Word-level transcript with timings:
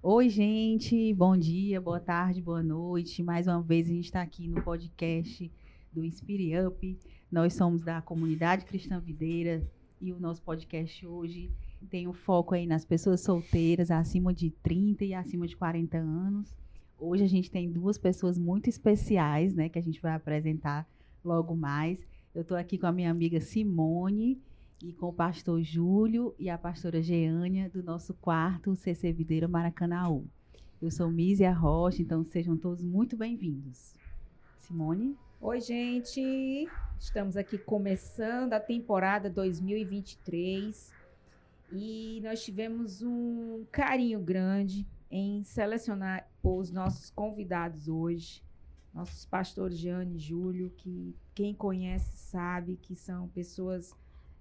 Oi, 0.00 0.28
gente, 0.28 1.12
bom 1.12 1.36
dia, 1.36 1.80
boa 1.80 1.98
tarde, 1.98 2.40
boa 2.40 2.62
noite. 2.62 3.20
Mais 3.20 3.48
uma 3.48 3.60
vez 3.60 3.88
a 3.88 3.90
gente 3.90 4.04
está 4.04 4.22
aqui 4.22 4.46
no 4.46 4.62
podcast 4.62 5.50
do 5.92 6.04
Inspire 6.04 6.56
Up. 6.60 6.96
Nós 7.28 7.54
somos 7.54 7.82
da 7.82 8.00
comunidade 8.00 8.64
Cristã 8.64 9.00
Videira 9.00 9.68
e 10.00 10.12
o 10.12 10.20
nosso 10.20 10.40
podcast 10.42 11.04
hoje 11.04 11.50
tem 11.90 12.06
um 12.06 12.12
foco 12.12 12.54
aí 12.54 12.64
nas 12.64 12.84
pessoas 12.84 13.22
solteiras 13.22 13.90
acima 13.90 14.32
de 14.32 14.50
30 14.50 15.04
e 15.04 15.14
acima 15.14 15.48
de 15.48 15.56
40 15.56 15.98
anos. 15.98 16.54
Hoje 16.96 17.24
a 17.24 17.28
gente 17.28 17.50
tem 17.50 17.68
duas 17.68 17.98
pessoas 17.98 18.38
muito 18.38 18.70
especiais, 18.70 19.52
né, 19.52 19.68
que 19.68 19.80
a 19.80 19.82
gente 19.82 20.00
vai 20.00 20.12
apresentar 20.12 20.88
logo 21.24 21.56
mais. 21.56 22.06
Eu 22.32 22.42
estou 22.42 22.56
aqui 22.56 22.78
com 22.78 22.86
a 22.86 22.92
minha 22.92 23.10
amiga 23.10 23.40
Simone 23.40 24.40
e 24.82 24.92
com 24.92 25.08
o 25.08 25.12
pastor 25.12 25.60
Júlio 25.62 26.34
e 26.38 26.48
a 26.48 26.56
pastora 26.56 27.02
Geânia 27.02 27.68
do 27.68 27.82
nosso 27.82 28.14
quarto 28.14 28.76
CC 28.76 29.12
Videira 29.12 29.48
Maracanaú. 29.48 30.24
Eu 30.80 30.90
sou 30.90 31.10
Mísia 31.10 31.52
Rocha, 31.52 32.00
então 32.00 32.24
sejam 32.24 32.56
todos 32.56 32.84
muito 32.84 33.16
bem-vindos. 33.16 33.96
Simone? 34.60 35.16
Oi, 35.40 35.60
gente! 35.60 36.68
Estamos 36.98 37.36
aqui 37.36 37.58
começando 37.58 38.52
a 38.52 38.60
temporada 38.60 39.28
2023 39.28 40.92
e 41.72 42.20
nós 42.22 42.44
tivemos 42.44 43.02
um 43.02 43.64
carinho 43.72 44.20
grande 44.20 44.86
em 45.10 45.42
selecionar 45.42 46.28
os 46.40 46.70
nossos 46.70 47.10
convidados 47.10 47.88
hoje, 47.88 48.44
nossos 48.94 49.26
pastores 49.26 49.76
Jeane 49.76 50.14
e 50.14 50.18
Júlio, 50.20 50.70
que 50.76 51.16
quem 51.34 51.52
conhece 51.52 52.16
sabe 52.16 52.76
que 52.76 52.94
são 52.94 53.26
pessoas 53.28 53.92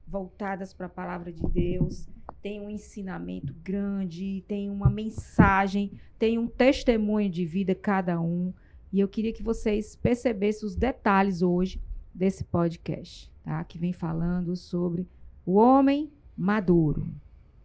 voltadas 0.07 0.73
para 0.73 0.85
a 0.85 0.89
palavra 0.89 1.31
de 1.31 1.45
Deus, 1.47 2.07
tem 2.41 2.61
um 2.61 2.69
ensinamento 2.69 3.53
grande, 3.63 4.43
tem 4.47 4.69
uma 4.69 4.89
mensagem, 4.89 5.91
tem 6.17 6.37
um 6.37 6.47
testemunho 6.47 7.29
de 7.29 7.45
vida 7.45 7.75
cada 7.75 8.19
um. 8.19 8.53
E 8.91 8.99
eu 8.99 9.07
queria 9.07 9.33
que 9.33 9.43
vocês 9.43 9.95
percebessem 9.95 10.67
os 10.67 10.75
detalhes 10.75 11.41
hoje 11.41 11.81
desse 12.13 12.43
podcast, 12.43 13.31
tá? 13.43 13.63
Que 13.63 13.77
vem 13.77 13.91
falando 13.91 14.55
sobre 14.55 15.07
o 15.45 15.55
homem 15.55 16.11
maduro 16.35 17.11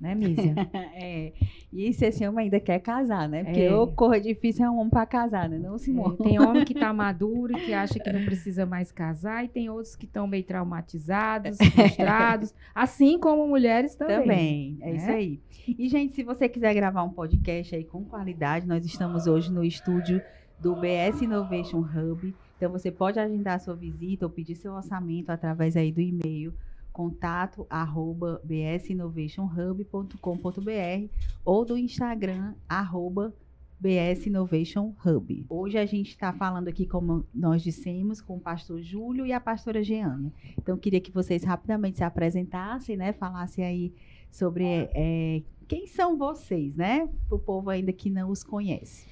né, 0.03 0.17
Mísia? 0.17 0.55
é. 0.95 1.33
E 1.73 1.93
se 1.93 2.07
esse 2.07 2.27
homem 2.27 2.45
ainda 2.45 2.59
quer 2.59 2.81
casar, 2.81 3.29
né? 3.29 3.45
Porque 3.45 3.61
é. 3.61 3.73
o 3.73 4.21
difícil 4.21 4.67
é 4.67 4.71
um 4.71 4.79
homem 4.79 4.91
para 4.91 5.07
casar, 5.07 5.49
né? 5.49 5.59
Não, 5.59 5.79
Simone? 5.79 6.17
É. 6.19 6.23
Tem 6.25 6.41
homem 6.41 6.65
que 6.65 6.73
está 6.73 6.93
maduro 6.93 7.57
e 7.57 7.61
que 7.61 7.73
acha 7.73 8.01
que 8.01 8.13
não 8.13 8.25
precisa 8.25 8.67
mais 8.67 8.91
casar, 8.91 9.45
e 9.45 9.49
tem 9.49 9.71
outros 9.71 9.95
que 9.95 10.05
estão 10.05 10.27
meio 10.27 10.43
traumatizados, 10.43 11.57
frustrados, 11.73 12.53
assim 12.75 13.17
como 13.17 13.47
mulheres 13.47 13.95
também. 13.95 14.19
Também, 14.19 14.79
é 14.81 14.91
né? 14.91 14.97
isso 14.97 15.11
aí. 15.11 15.41
E, 15.79 15.89
gente, 15.89 16.17
se 16.17 16.25
você 16.25 16.49
quiser 16.49 16.75
gravar 16.75 17.05
um 17.05 17.11
podcast 17.11 17.77
aí 17.77 17.85
com 17.85 18.05
qualidade, 18.05 18.67
nós 18.67 18.85
estamos 18.85 19.29
hoje 19.29 19.53
no 19.53 19.63
estúdio 19.63 20.21
do 20.59 20.75
BS 20.75 21.23
Innovation 21.23 21.79
Hub. 21.79 22.35
Então, 22.57 22.71
você 22.71 22.91
pode 22.91 23.21
agendar 23.21 23.61
sua 23.61 23.77
visita 23.77 24.27
ou 24.27 24.31
pedir 24.31 24.57
seu 24.57 24.73
orçamento 24.73 25.31
através 25.31 25.77
aí 25.77 25.93
do 25.93 26.01
e-mail 26.01 26.53
contato 26.93 27.67
arroba 27.71 28.41
bsinnovationhub.com.br 28.45 31.09
ou 31.45 31.65
do 31.65 31.77
Instagram 31.77 32.55
arroba 32.69 33.35
BS 33.83 34.29
Innovation 34.29 34.95
Hub. 35.05 35.45
Hoje 35.49 35.77
a 35.77 35.85
gente 35.85 36.11
está 36.11 36.33
falando 36.33 36.69
aqui, 36.69 36.87
como 36.87 37.27
nós 37.35 37.65
dissemos, 37.65 38.21
com 38.21 38.37
o 38.37 38.41
pastor 38.41 38.81
Júlio 38.81 39.27
e 39.27 39.33
a 39.33 39.41
pastora 39.41 39.83
Jeana. 39.83 40.33
Então, 40.57 40.79
queria 40.79 41.01
que 41.01 41.11
vocês 41.11 41.43
rapidamente 41.43 41.99
se 41.99 42.05
apresentassem, 42.05 42.97
né? 42.97 43.13
Falassem 43.13 43.65
aí 43.65 43.93
sobre 44.31 44.89
é, 44.95 45.43
quem 45.67 45.89
são 45.89 46.17
vocês, 46.17 46.77
né? 46.77 47.09
Para 47.27 47.35
o 47.35 47.41
povo 47.41 47.71
ainda 47.71 47.93
que 47.93 48.09
não 48.09 48.31
os 48.31 48.45
conhece. 48.45 49.09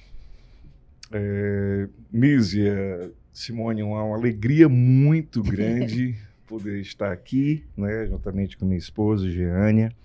É, 1.11 1.89
Mísia, 2.09 3.13
Simone, 3.33 3.83
uma 3.83 4.15
alegria 4.15 4.69
muito 4.69 5.43
grande 5.43 6.17
poder 6.51 6.81
estar 6.81 7.13
aqui, 7.13 7.65
né, 7.77 8.07
juntamente 8.07 8.57
com 8.57 8.65
minha 8.65 8.77
esposa, 8.77 9.29
Jeânia. 9.29 9.95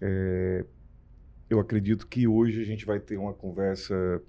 É, 0.00 0.64
eu 1.50 1.58
acredito 1.58 2.06
que 2.06 2.28
hoje 2.28 2.62
a 2.62 2.64
gente 2.64 2.86
vai 2.86 3.00
ter 3.00 3.16
uma 3.16 3.34
conversa 3.34 4.22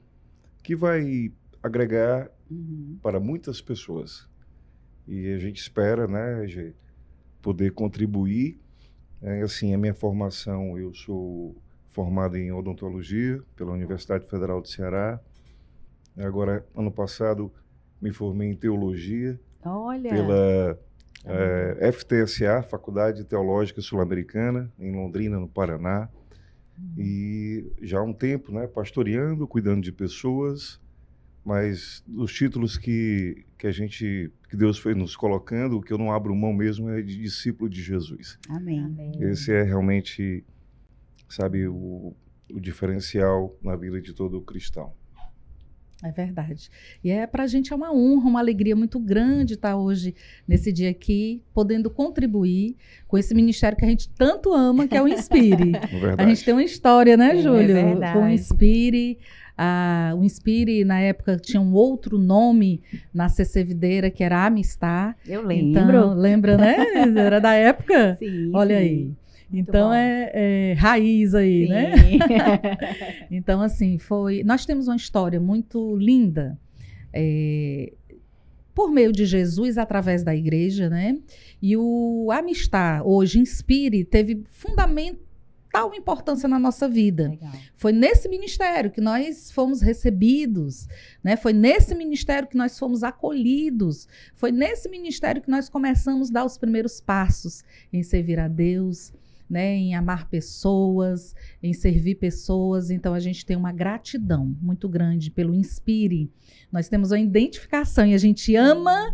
que 0.63 0.75
vai 0.75 1.31
agregar 1.61 2.31
uhum. 2.49 2.97
para 3.03 3.19
muitas 3.19 3.61
pessoas. 3.61 4.27
E 5.07 5.31
a 5.31 5.37
gente 5.37 5.61
espera, 5.61 6.07
né, 6.07 6.47
Gê, 6.47 6.73
poder 7.39 7.71
contribuir. 7.71 8.59
É, 9.21 9.41
assim, 9.43 9.75
a 9.75 9.77
minha 9.77 9.93
formação, 9.93 10.75
eu 10.75 10.91
sou 10.91 11.55
formado 11.89 12.35
em 12.35 12.51
odontologia 12.51 13.43
pela 13.55 13.73
Universidade 13.73 14.25
Federal 14.25 14.59
do 14.59 14.67
Ceará. 14.67 15.19
Agora, 16.17 16.65
ano 16.75 16.91
passado, 16.91 17.53
me 18.01 18.11
formei 18.11 18.49
em 18.49 18.55
teologia 18.55 19.39
Olha. 19.63 20.09
pela 20.09 20.86
é, 21.25 21.91
FTSA, 21.91 22.61
Faculdade 22.63 23.23
Teológica 23.23 23.81
Sul-Americana, 23.81 24.71
em 24.79 24.95
Londrina, 24.95 25.39
no 25.39 25.47
Paraná. 25.47 26.09
Uhum. 26.77 26.93
E 26.97 27.71
já 27.81 27.99
há 27.99 28.03
um 28.03 28.13
tempo, 28.13 28.51
né, 28.51 28.67
pastoreando, 28.67 29.47
cuidando 29.47 29.81
de 29.81 29.91
pessoas, 29.91 30.79
mas 31.43 32.03
os 32.15 32.33
títulos 32.33 32.77
que, 32.77 33.45
que 33.57 33.67
a 33.67 33.71
gente, 33.71 34.31
que 34.49 34.55
Deus 34.55 34.77
foi 34.77 34.93
nos 34.93 35.15
colocando, 35.15 35.77
o 35.77 35.81
que 35.81 35.91
eu 35.91 35.97
não 35.97 36.11
abro 36.11 36.35
mão 36.35 36.53
mesmo 36.53 36.89
é 36.89 37.01
de 37.01 37.17
discípulo 37.17 37.69
de 37.69 37.81
Jesus. 37.81 38.37
Amém. 38.49 38.83
Amém. 38.83 39.11
Esse 39.21 39.53
é 39.53 39.63
realmente, 39.63 40.43
sabe, 41.29 41.67
o, 41.67 42.13
o 42.51 42.59
diferencial 42.59 43.57
na 43.61 43.75
vida 43.75 43.99
de 44.01 44.13
todo 44.13 44.41
cristão. 44.41 44.93
É 46.03 46.11
verdade. 46.11 46.69
E 47.03 47.09
é 47.09 47.25
para 47.25 47.43
a 47.43 47.47
gente 47.47 47.73
é 47.73 47.75
uma 47.75 47.91
honra, 47.91 48.27
uma 48.27 48.39
alegria 48.39 48.75
muito 48.75 48.99
grande 48.99 49.55
estar 49.55 49.75
hoje 49.75 50.13
nesse 50.47 50.71
dia 50.71 50.91
aqui, 50.91 51.41
podendo 51.53 51.89
contribuir 51.89 52.75
com 53.07 53.17
esse 53.17 53.33
ministério 53.33 53.77
que 53.77 53.83
a 53.83 53.87
gente 53.87 54.09
tanto 54.09 54.53
ama, 54.53 54.87
que 54.87 54.95
é 54.95 55.01
o 55.01 55.07
Inspire. 55.09 55.71
É 55.75 56.21
a 56.21 56.27
gente 56.27 56.45
tem 56.45 56.53
uma 56.53 56.63
história, 56.63 57.17
né, 57.17 57.37
Júlio? 57.37 57.75
É 57.75 58.13
com 58.13 58.23
o 58.23 58.29
Inspire. 58.29 59.17
Ah, 59.57 60.13
o 60.15 60.23
Inspire, 60.23 60.85
na 60.85 60.99
época, 60.99 61.35
tinha 61.37 61.59
um 61.59 61.73
outro 61.73 62.19
nome 62.19 62.79
na 63.11 63.27
CC 63.27 63.63
Videira, 63.63 64.11
que 64.11 64.23
era 64.23 64.45
Amistar. 64.45 65.17
Eu 65.27 65.43
lembro. 65.43 65.81
Então, 65.81 66.13
lembra, 66.13 66.57
né? 66.57 66.77
Era 67.17 67.39
da 67.39 67.53
época? 67.53 68.17
Sim. 68.19 68.51
Olha 68.53 68.77
sim. 68.77 68.83
aí. 68.83 69.11
Muito 69.49 69.69
então 69.69 69.93
é, 69.93 70.31
é, 70.33 70.73
raiz 70.73 71.33
aí, 71.33 71.67
né? 71.67 71.97
Sim. 71.97 72.17
né? 72.17 72.59
então, 73.31 73.61
assim, 73.61 73.97
foi. 73.97 74.43
Nós 74.43 74.65
temos 74.65 74.87
uma 74.87 74.95
história 74.95 75.39
muito 75.39 75.95
linda. 75.95 76.57
É, 77.13 77.93
por 78.75 78.91
meio 78.91 79.11
de 79.11 79.25
Jesus, 79.25 79.77
através 79.77 80.23
da 80.23 80.35
igreja, 80.35 80.87
né? 80.87 81.17
E 81.59 81.75
o 81.75 82.29
Amistar, 82.31 83.01
hoje, 83.07 83.39
Inspire, 83.39 84.03
teve 84.03 84.43
fundamental 84.51 85.27
importância 85.95 86.47
na 86.47 86.59
nossa 86.59 86.87
vida. 86.87 87.29
Legal. 87.29 87.51
Foi 87.75 87.91
nesse 87.91 88.29
ministério 88.29 88.91
que 88.91 89.01
nós 89.01 89.51
fomos 89.51 89.81
recebidos, 89.81 90.87
né? 91.23 91.35
Foi 91.35 91.53
nesse 91.53 91.95
ministério 91.95 92.47
que 92.47 92.57
nós 92.57 92.77
fomos 92.77 93.03
acolhidos. 93.03 94.07
Foi 94.35 94.51
nesse 94.51 94.87
ministério 94.89 95.41
que 95.41 95.49
nós 95.49 95.69
começamos 95.69 96.29
a 96.29 96.33
dar 96.33 96.45
os 96.45 96.57
primeiros 96.57 97.01
passos 97.01 97.63
em 97.91 98.03
servir 98.03 98.39
a 98.39 98.47
Deus, 98.47 99.11
né, 99.49 99.75
em 99.75 99.95
amar 99.95 100.29
pessoas, 100.29 101.35
em 101.61 101.73
servir 101.73 102.15
pessoas. 102.15 102.89
Então 102.89 103.13
a 103.13 103.19
gente 103.19 103.45
tem 103.45 103.55
uma 103.55 103.71
gratidão 103.71 104.55
muito 104.61 104.87
grande 104.89 105.31
pelo 105.31 105.53
Inspire. 105.53 106.29
Nós 106.71 106.89
temos 106.89 107.11
uma 107.11 107.19
identificação 107.19 108.05
e 108.05 108.13
a 108.13 108.17
gente 108.17 108.55
ama 108.55 109.09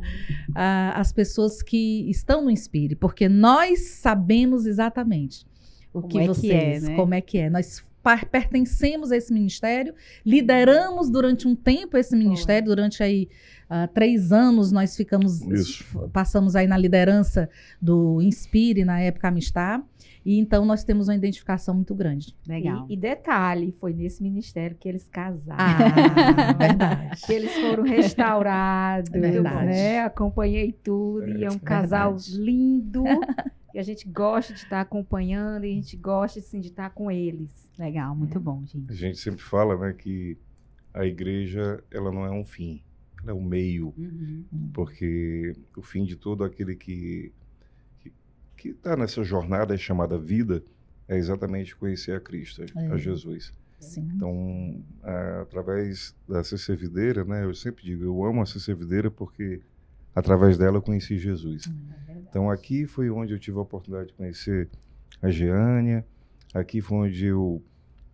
uh, 0.49 0.95
as 0.95 1.11
pessoas 1.11 1.61
que 1.61 2.09
estão 2.09 2.43
no 2.43 2.49
Inspire, 2.49 2.95
porque 2.95 3.29
nós 3.29 3.79
sabemos 3.81 4.65
exatamente 4.65 5.45
o 5.93 6.01
como 6.01 6.09
que 6.09 6.19
é 6.19 6.27
vocês, 6.27 6.83
que 6.83 6.85
é, 6.85 6.89
né? 6.89 6.95
como 6.95 7.13
é 7.13 7.21
que 7.21 7.37
é. 7.37 7.49
Nós 7.49 7.83
pertencemos 8.29 9.11
a 9.11 9.17
esse 9.17 9.31
ministério, 9.31 9.93
lideramos 10.25 11.09
durante 11.09 11.47
um 11.47 11.55
tempo 11.55 11.97
esse 11.97 12.15
ministério, 12.15 12.67
durante 12.67 13.01
aí 13.01 13.29
uh, 13.73 13.87
três 13.93 14.31
anos 14.31 14.71
nós 14.71 14.95
ficamos, 14.95 15.41
Isso. 15.41 16.09
passamos 16.13 16.55
aí 16.55 16.67
na 16.67 16.77
liderança 16.77 17.49
do 17.81 18.21
Inspire, 18.21 18.85
na 18.85 18.99
época 18.99 19.27
Amistar, 19.27 19.83
e 20.25 20.39
então 20.39 20.63
nós 20.63 20.83
temos 20.83 21.07
uma 21.07 21.15
identificação 21.15 21.73
muito 21.73 21.95
grande. 21.95 22.35
Legal. 22.47 22.85
E, 22.87 22.93
e 22.93 22.97
detalhe, 22.97 23.75
foi 23.79 23.93
nesse 23.93 24.21
ministério 24.21 24.77
que 24.79 24.87
eles 24.87 25.09
casaram. 25.09 25.57
Ah, 25.57 26.53
verdade. 26.57 27.21
que 27.25 27.33
eles 27.33 27.53
foram 27.53 27.83
restaurados, 27.83 29.09
verdade. 29.11 29.65
né? 29.65 29.99
Acompanhei 30.01 30.71
tudo, 30.71 31.23
é, 31.23 31.37
e 31.37 31.43
é 31.43 31.49
um 31.49 31.59
casal 31.59 32.15
lindo. 32.29 33.03
E 33.73 33.79
a 33.79 33.81
gente 33.81 34.07
gosta 34.07 34.53
de 34.53 34.59
estar 34.59 34.81
acompanhando, 34.81 35.65
e 35.65 35.71
a 35.71 35.73
gente 35.73 35.97
gosta 35.97 36.37
assim, 36.37 36.59
de 36.59 36.67
estar 36.67 36.91
com 36.91 37.09
eles. 37.09 37.49
Legal, 37.75 38.15
muito 38.15 38.37
é. 38.37 38.39
bom, 38.39 38.63
gente. 38.67 38.91
A 38.91 38.93
gente 38.93 39.17
sempre 39.17 39.41
fala, 39.41 39.75
né, 39.75 39.93
que 39.93 40.37
a 40.93 41.03
igreja, 41.07 41.83
ela 41.91 42.11
não 42.11 42.23
é 42.23 42.29
um 42.29 42.45
fim, 42.45 42.83
é 43.25 43.33
um 43.33 43.43
meio. 43.43 43.93
Uhum. 43.97 44.45
Porque 44.73 45.55
o 45.75 45.81
fim 45.81 46.03
de 46.03 46.15
todo 46.15 46.43
aquele 46.43 46.75
que 46.75 47.31
que 48.63 48.69
está 48.69 48.95
nessa 48.95 49.23
jornada 49.25 49.77
chamada 49.77 50.17
vida 50.17 50.63
é 51.05 51.17
exatamente 51.17 51.75
conhecer 51.75 52.15
a 52.15 52.19
Cristo, 52.21 52.63
é. 52.63 52.87
a 52.87 52.97
Jesus. 52.97 53.53
Sim. 53.77 54.09
Então, 54.15 54.81
a, 55.01 55.41
através 55.41 56.15
da 56.27 56.41
CC 56.45 56.73
Videira, 56.73 57.25
né, 57.25 57.43
eu 57.43 57.53
sempre 57.53 57.83
digo, 57.83 58.05
eu 58.05 58.23
amo 58.23 58.41
a 58.41 58.45
CC 58.45 58.73
Videira 58.73 59.11
porque 59.11 59.61
através 60.15 60.57
dela 60.57 60.77
eu 60.77 60.81
conheci 60.81 61.17
Jesus. 61.17 61.69
É 62.07 62.13
Então, 62.29 62.49
aqui 62.49 62.85
foi 62.85 63.09
onde 63.09 63.33
eu 63.33 63.39
tive 63.39 63.57
a 63.57 63.61
oportunidade 63.61 64.09
de 64.09 64.13
conhecer 64.13 64.69
a 65.21 65.29
Geânia, 65.29 66.05
aqui 66.53 66.79
foi 66.79 67.09
onde 67.09 67.25
eu 67.25 67.61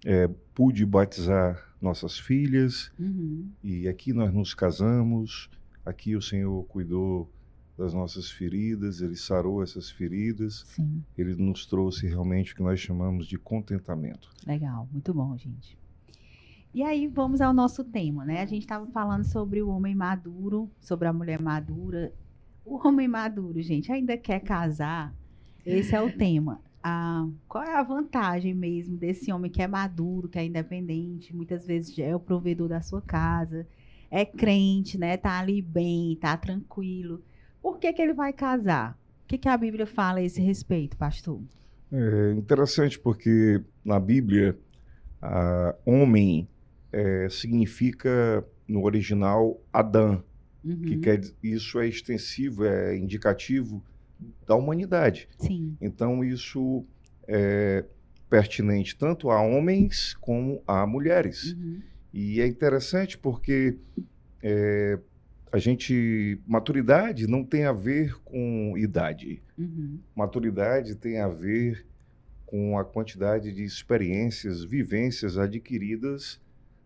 é, 0.04 0.28
pude 0.56 0.84
batizar 0.86 1.69
nossas 1.81 2.20
filhas, 2.20 2.92
Uhum. 3.00 3.50
e 3.64 3.88
aqui 3.88 4.12
nós 4.14 4.34
nos 4.34 4.54
casamos, 4.54 5.50
aqui 5.86 6.16
o 6.16 6.22
Senhor 6.22 6.64
cuidou 6.66 7.30
das 7.78 7.94
nossas 7.94 8.30
feridas, 8.30 9.00
Ele 9.02 9.16
sarou 9.16 9.64
essas 9.64 9.90
feridas, 9.90 10.64
Sim. 10.68 11.02
Ele 11.18 11.34
nos 11.36 11.66
trouxe 11.66 12.08
realmente 12.08 12.52
o 12.52 12.56
que 12.58 12.62
nós 12.64 12.80
chamamos 12.80 13.26
de 13.26 13.38
contentamento. 13.38 14.30
Legal, 14.46 14.88
muito 14.92 15.14
bom, 15.14 15.38
gente. 15.38 15.78
E 16.74 16.84
aí 16.84 17.08
vamos 17.08 17.40
ao 17.42 17.54
nosso 17.54 17.84
tema, 17.84 18.24
né? 18.26 18.42
A 18.42 18.46
gente 18.46 18.62
estava 18.64 18.86
falando 18.88 19.24
sobre 19.24 19.62
o 19.62 19.70
homem 19.70 19.96
maduro, 19.96 20.70
sobre 20.80 21.08
a 21.08 21.14
mulher 21.14 21.42
madura. 21.42 22.14
O 22.64 22.76
homem 22.88 23.08
maduro, 23.08 23.60
gente, 23.62 23.92
ainda 23.92 24.16
quer 24.18 24.42
casar? 24.42 25.16
Esse 25.66 25.96
é 25.96 26.02
o 26.02 26.12
tema. 26.12 26.62
Ah, 26.84 27.28
qual 27.48 27.64
é 27.64 27.76
a 27.76 27.84
vantagem 27.84 28.54
mesmo 28.54 28.98
desse 28.98 29.31
homem 29.31 29.52
que 29.52 29.62
é 29.62 29.68
maduro, 29.68 30.30
que 30.30 30.40
é 30.40 30.46
independente, 30.46 31.36
muitas 31.36 31.66
vezes 31.68 31.98
é 32.00 32.16
o 32.16 32.20
provedor 32.20 32.70
da 32.70 32.81
sua 32.81 33.02
casa, 33.02 33.68
é 34.10 34.26
crente, 34.26 34.98
né? 34.98 35.18
Tá 35.18 35.40
ali 35.40 35.62
bem, 35.62 36.16
tá 36.18 36.38
tranquilo. 36.38 37.22
Por 37.62 37.80
que, 37.80 37.92
que 37.94 38.02
ele 38.02 38.14
vai 38.14 38.31
casar? 38.34 38.98
O 39.26 39.28
que, 39.28 39.38
que 39.38 39.50
a 39.50 39.58
Bíblia 39.58 39.86
fala 39.86 40.20
a 40.20 40.24
esse 40.24 40.42
respeito, 40.42 40.96
pastor? 40.98 41.42
É 41.92 42.31
interessante 42.34 43.00
porque 43.00 43.64
na 43.84 44.00
Bíblia, 44.00 44.58
a 45.22 45.76
homem 45.86 46.50
é, 46.92 47.30
significa 47.30 48.46
no 48.68 48.84
original 48.84 49.62
Adão, 49.74 50.24
que 50.86 50.96
Uhum. 50.96 51.02
quer 51.02 51.18
dizer- 51.20 51.36
isso 51.44 51.80
é 51.80 51.88
extensivo, 51.88 52.66
é 52.66 52.98
indicativo 52.98 53.84
da 54.48 54.56
humanidade. 54.56 55.27
Sim. 55.38 55.75
Então 55.80 56.24
isso 56.24 56.86
é 57.27 57.86
pertinente 58.30 58.95
tanto 58.95 59.30
a 59.31 59.42
homens 59.42 60.13
como 60.21 60.62
a 60.68 60.86
mulheres. 60.86 61.54
Uhum. 61.54 61.81
E 62.13 62.42
é 62.42 62.48
interessante 62.48 63.18
porque 63.18 63.77
é, 64.42 65.00
a 65.51 65.57
gente 65.57 66.39
maturidade 66.45 67.27
não 67.27 67.44
tem 67.44 67.66
a 67.66 67.71
ver 67.71 68.19
com 68.24 68.77
idade. 68.77 69.42
Uhum. 69.57 70.00
Maturidade 70.16 70.95
tem 70.95 71.19
a 71.19 71.27
ver 71.27 71.86
com 72.45 72.77
a 72.77 72.86
quantidade 72.86 73.51
de 73.51 73.63
experiências, 73.63 74.63
vivências 74.63 75.38
adquiridas 75.38 76.39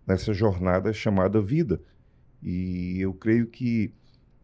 nessa 0.06 0.33
jornada 0.33 0.91
chamada 0.91 1.41
vida. 1.41 1.81
E 2.41 3.00
eu 3.00 3.13
creio 3.13 3.47
que 3.47 3.94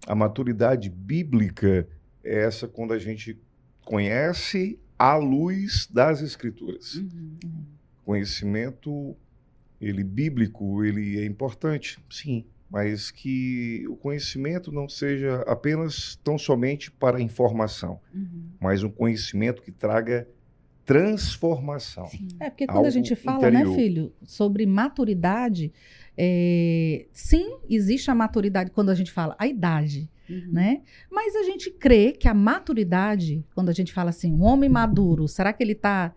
a 0.08 0.16
maturidade 0.16 0.90
bíblica 0.90 1.88
é 2.24 2.44
essa 2.46 2.68
quando 2.68 2.94
a 2.94 3.00
gente 3.00 3.40
conhece 3.86 4.80
à 4.98 5.16
luz 5.16 5.88
das 5.92 6.22
escrituras. 6.22 6.96
Uhum. 6.96 7.38
Conhecimento 8.04 9.16
ele 9.80 10.04
bíblico, 10.04 10.84
ele 10.84 11.20
é 11.20 11.26
importante, 11.26 12.00
sim, 12.10 12.46
mas 12.70 13.10
que 13.10 13.86
o 13.88 13.96
conhecimento 13.96 14.72
não 14.72 14.90
seja 14.90 15.42
apenas 15.48 16.18
tão 16.24 16.38
somente 16.38 16.92
para 16.92 17.22
informação 17.22 18.00
Uhum. 18.14 18.50
mas 18.60 18.84
um 18.84 18.90
conhecimento 18.90 19.62
que 19.62 19.72
traga 19.72 20.28
transformação. 20.86 22.08
Sim. 22.08 22.28
É, 22.40 22.50
porque 22.50 22.66
quando 22.66 22.88
a 22.88 22.90
gente 22.90 23.16
fala, 23.16 23.52
né, 23.52 23.60
interior. 23.60 23.76
filho, 23.76 24.14
sobre 24.24 24.66
maturidade, 24.66 25.72
é, 26.18 27.06
sim, 27.14 27.60
existe 27.70 28.10
a 28.10 28.16
maturidade 28.16 28.72
quando 28.72 28.90
a 28.90 28.96
gente 28.96 29.12
fala 29.12 29.36
a 29.38 29.46
idade, 29.48 30.10
Uhum. 30.30 30.52
né? 30.52 30.82
Mas 31.10 31.36
a 31.36 31.44
gente 31.44 31.72
crê 31.72 32.12
que 32.12 32.28
a 32.28 32.34
maturidade, 32.34 33.44
quando 33.56 33.70
a 33.70 33.74
gente 33.74 33.92
fala 33.92 34.10
assim, 34.10 34.32
um 34.32 34.44
homem 34.44 34.70
maduro, 34.70 35.28
será 35.28 35.52
que 35.52 35.64
ele 35.64 35.76
tá. 35.76 36.14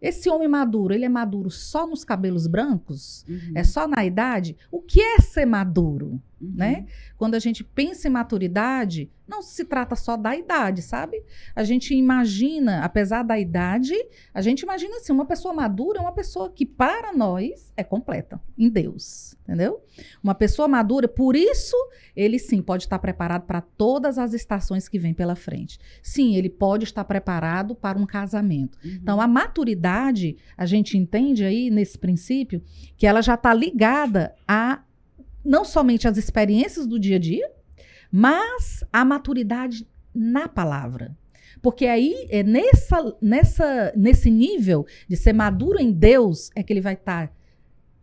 Esse 0.00 0.30
homem 0.30 0.46
maduro, 0.46 0.94
ele 0.94 1.04
é 1.04 1.08
maduro 1.08 1.50
só 1.50 1.86
nos 1.86 2.04
cabelos 2.04 2.46
brancos? 2.46 3.24
Uhum. 3.28 3.52
É 3.54 3.64
só 3.64 3.88
na 3.88 4.04
idade? 4.04 4.56
O 4.70 4.80
que 4.80 5.00
é 5.00 5.18
ser 5.20 5.44
maduro? 5.44 6.20
Uhum. 6.40 6.52
né? 6.54 6.86
Quando 7.16 7.34
a 7.34 7.38
gente 7.38 7.64
pensa 7.64 8.06
em 8.06 8.10
maturidade, 8.10 9.10
não 9.26 9.42
se 9.42 9.64
trata 9.64 9.94
só 9.94 10.16
da 10.16 10.34
idade, 10.34 10.80
sabe? 10.80 11.22
A 11.54 11.62
gente 11.62 11.94
imagina, 11.94 12.82
apesar 12.82 13.22
da 13.22 13.38
idade, 13.38 13.94
a 14.32 14.40
gente 14.40 14.62
imagina 14.62 14.96
assim, 14.96 15.12
uma 15.12 15.26
pessoa 15.26 15.52
madura 15.52 15.98
é 15.98 16.00
uma 16.00 16.12
pessoa 16.12 16.50
que 16.50 16.64
para 16.64 17.12
nós 17.12 17.72
é 17.76 17.84
completa 17.84 18.40
em 18.56 18.70
Deus, 18.70 19.36
entendeu? 19.42 19.82
Uma 20.22 20.34
pessoa 20.34 20.66
madura, 20.66 21.06
por 21.06 21.36
isso 21.36 21.76
ele 22.16 22.38
sim 22.38 22.62
pode 22.62 22.84
estar 22.84 22.98
preparado 22.98 23.42
para 23.42 23.60
todas 23.60 24.16
as 24.16 24.32
estações 24.32 24.88
que 24.88 24.98
vêm 24.98 25.12
pela 25.12 25.34
frente. 25.34 25.78
Sim, 26.02 26.36
ele 26.36 26.48
pode 26.48 26.84
estar 26.84 27.04
preparado 27.04 27.74
para 27.74 27.98
um 27.98 28.06
casamento. 28.06 28.78
Uhum. 28.82 28.98
Então, 29.02 29.20
a 29.20 29.28
maturidade, 29.28 30.36
a 30.56 30.64
gente 30.64 30.96
entende 30.96 31.44
aí 31.44 31.68
nesse 31.68 31.98
princípio 31.98 32.62
que 32.96 33.06
ela 33.06 33.20
já 33.20 33.34
está 33.34 33.52
ligada 33.52 34.34
a 34.46 34.82
não 35.44 35.64
somente 35.64 36.06
as 36.08 36.16
experiências 36.16 36.86
do 36.86 36.98
dia 36.98 37.16
a 37.16 37.18
dia, 37.18 37.50
mas 38.10 38.84
a 38.92 39.04
maturidade 39.04 39.86
na 40.14 40.48
palavra. 40.48 41.16
Porque 41.60 41.86
aí, 41.86 42.26
é 42.30 42.42
nessa, 42.42 43.16
nessa, 43.20 43.92
nesse 43.96 44.30
nível 44.30 44.86
de 45.08 45.16
ser 45.16 45.32
maduro 45.32 45.80
em 45.80 45.92
Deus, 45.92 46.50
é 46.54 46.62
que 46.62 46.72
ele 46.72 46.80
vai 46.80 46.94
estar 46.94 47.32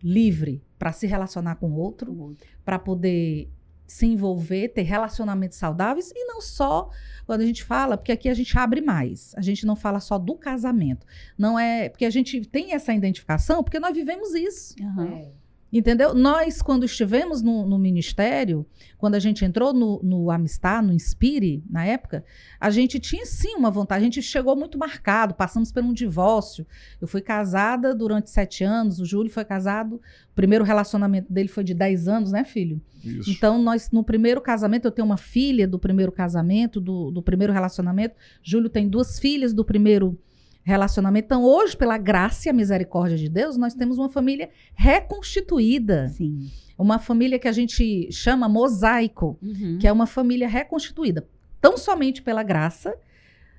livre 0.03 0.61
para 0.77 0.91
se 0.91 1.07
relacionar 1.07 1.55
com 1.55 1.71
o 1.71 1.77
outro, 1.77 2.17
outro. 2.17 2.45
para 2.63 2.77
poder 2.77 3.49
se 3.87 4.05
envolver, 4.05 4.69
ter 4.69 4.81
relacionamentos 4.81 5.57
saudáveis 5.57 6.11
e 6.15 6.25
não 6.25 6.41
só 6.41 6.89
quando 7.25 7.41
a 7.41 7.45
gente 7.45 7.63
fala, 7.63 7.97
porque 7.97 8.11
aqui 8.11 8.29
a 8.29 8.33
gente 8.33 8.57
abre 8.57 8.81
mais. 8.81 9.33
A 9.35 9.41
gente 9.41 9.65
não 9.65 9.75
fala 9.75 9.99
só 9.99 10.17
do 10.17 10.35
casamento. 10.35 11.05
Não 11.37 11.57
é, 11.57 11.89
porque 11.89 12.05
a 12.05 12.09
gente 12.09 12.41
tem 12.45 12.73
essa 12.73 12.93
identificação 12.93 13.63
porque 13.63 13.79
nós 13.79 13.95
vivemos 13.95 14.33
isso. 14.33 14.75
Aham. 14.81 15.07
É. 15.07 15.44
Entendeu? 15.77 16.13
Nós, 16.13 16.61
quando 16.61 16.85
estivemos 16.85 17.41
no, 17.41 17.65
no 17.65 17.77
ministério, 17.77 18.65
quando 18.97 19.15
a 19.15 19.19
gente 19.19 19.43
entrou 19.43 19.73
no, 19.73 20.01
no 20.01 20.31
Amistad, 20.31 20.81
no 20.81 20.93
Inspire, 20.93 21.61
na 21.69 21.85
época, 21.85 22.23
a 22.57 22.69
gente 22.69 22.97
tinha 22.97 23.25
sim 23.25 23.55
uma 23.57 23.69
vontade. 23.69 23.99
A 23.99 24.05
gente 24.05 24.21
chegou 24.21 24.55
muito 24.55 24.77
marcado, 24.77 25.33
passamos 25.33 25.73
por 25.73 25.83
um 25.83 25.91
divórcio. 25.91 26.65
Eu 27.01 27.09
fui 27.09 27.19
casada 27.19 27.93
durante 27.93 28.29
sete 28.29 28.63
anos, 28.63 29.01
o 29.01 29.05
Júlio 29.05 29.29
foi 29.29 29.43
casado. 29.43 29.95
O 30.31 30.33
primeiro 30.33 30.63
relacionamento 30.63 31.31
dele 31.31 31.49
foi 31.49 31.65
de 31.65 31.73
dez 31.73 32.07
anos, 32.07 32.31
né, 32.31 32.45
filho? 32.45 32.79
Isso. 33.03 33.29
Então, 33.29 33.61
nós, 33.61 33.91
no 33.91 34.01
primeiro 34.01 34.39
casamento, 34.39 34.85
eu 34.85 34.91
tenho 34.91 35.05
uma 35.05 35.17
filha 35.17 35.67
do 35.67 35.77
primeiro 35.77 36.11
casamento, 36.13 36.79
do, 36.79 37.11
do 37.11 37.21
primeiro 37.21 37.51
relacionamento. 37.51 38.15
Júlio 38.41 38.69
tem 38.69 38.87
duas 38.87 39.19
filhas 39.19 39.53
do 39.53 39.65
primeiro 39.65 40.17
relacionamento. 40.65 41.25
Então, 41.27 41.43
hoje, 41.43 41.77
pela 41.77 41.97
graça 41.97 42.47
e 42.47 42.49
a 42.49 42.53
misericórdia 42.53 43.15
de 43.17 43.29
Deus, 43.29 43.55
nós 43.55 43.75
temos 43.75 43.99
uma 43.99 44.09
família 44.09 44.49
reconstituída. 44.73 46.09
Sim. 46.09 46.49
Uma 46.77 46.97
família 46.99 47.37
que 47.39 47.47
a 47.47 47.51
gente 47.51 48.11
chama 48.11 48.49
mosaico, 48.49 49.37
Uhum. 49.41 49.77
que 49.79 49.87
é 49.87 49.91
uma 49.91 50.07
família 50.07 50.47
reconstituída. 50.47 51.25
Tão 51.61 51.77
somente 51.77 52.21
pela 52.21 52.43
graça, 52.43 52.93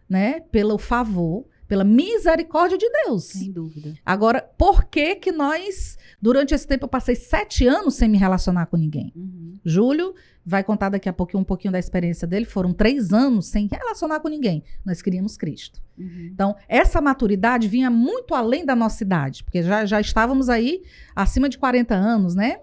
né? 0.09 0.41
Pelo 0.53 0.77
favor, 0.79 1.47
pela 1.67 1.85
misericórdia 1.85 2.79
de 2.79 2.89
Deus. 2.89 3.25
Sem 3.25 3.53
dúvida. 3.53 3.95
Agora, 4.05 4.41
por 4.57 4.85
que 4.85 5.17
que 5.17 5.33
nós, 5.33 5.99
durante 6.21 6.55
esse 6.55 6.67
tempo, 6.67 6.85
eu 6.85 6.89
passei 6.89 7.15
sete 7.15 7.67
anos 7.67 7.95
sem 7.95 8.09
me 8.09 8.19
relacionar 8.19 8.67
com 8.67 8.77
ninguém? 8.77 9.13
Uhum. 9.15 9.55
Júlio 9.65 10.15
vai 10.45 10.63
contar 10.63 10.91
daqui 10.91 11.09
a 11.09 11.13
pouquinho 11.13 11.41
um 11.41 11.45
pouquinho 11.45 11.73
da 11.73 11.79
experiência 11.79 12.27
dele. 12.27 12.45
Foram 12.45 12.73
três 12.73 13.13
anos 13.13 13.47
sem 13.47 13.67
relacionar 13.67 14.21
com 14.21 14.29
ninguém. 14.29 14.63
Nós 14.85 15.03
queríamos 15.03 15.37
Cristo. 15.37 15.83
Uhum. 15.99 16.31
Então, 16.33 16.55
essa 16.69 17.01
maturidade 17.01 17.67
vinha 17.67 17.91
muito 17.91 18.33
além 18.33 18.65
da 18.65 18.77
nossa 18.77 19.03
idade, 19.03 19.43
porque 19.43 19.63
já, 19.63 19.85
já 19.85 20.01
estávamos 20.01 20.49
aí 20.49 20.85
acima 21.17 21.49
de 21.49 21.59
40 21.59 21.95
anos, 21.95 22.37
né? 22.37 22.61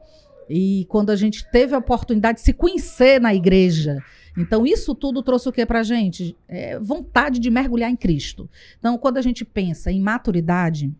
E 0.49 0.85
quando 0.89 1.09
a 1.09 1.15
gente 1.15 1.49
teve 1.51 1.75
a 1.75 1.77
oportunidade 1.77 2.37
de 2.37 2.45
se 2.45 2.53
conhecer 2.53 3.19
na 3.19 3.33
igreja. 3.33 3.97
Então, 4.37 4.65
isso 4.65 4.95
tudo 4.95 5.21
trouxe 5.21 5.47
o 5.47 5.51
que 5.51 5.65
pra 5.65 5.83
gente? 5.83 6.35
É, 6.47 6.79
vontade 6.79 7.39
de 7.39 7.49
mergulhar 7.49 7.89
em 7.89 7.95
Cristo. 7.95 8.49
Então, 8.79 8.97
quando 8.97 9.17
a 9.17 9.21
gente 9.21 9.45
pensa 9.45 9.91
em 9.91 10.01
maturidade, 10.01 10.91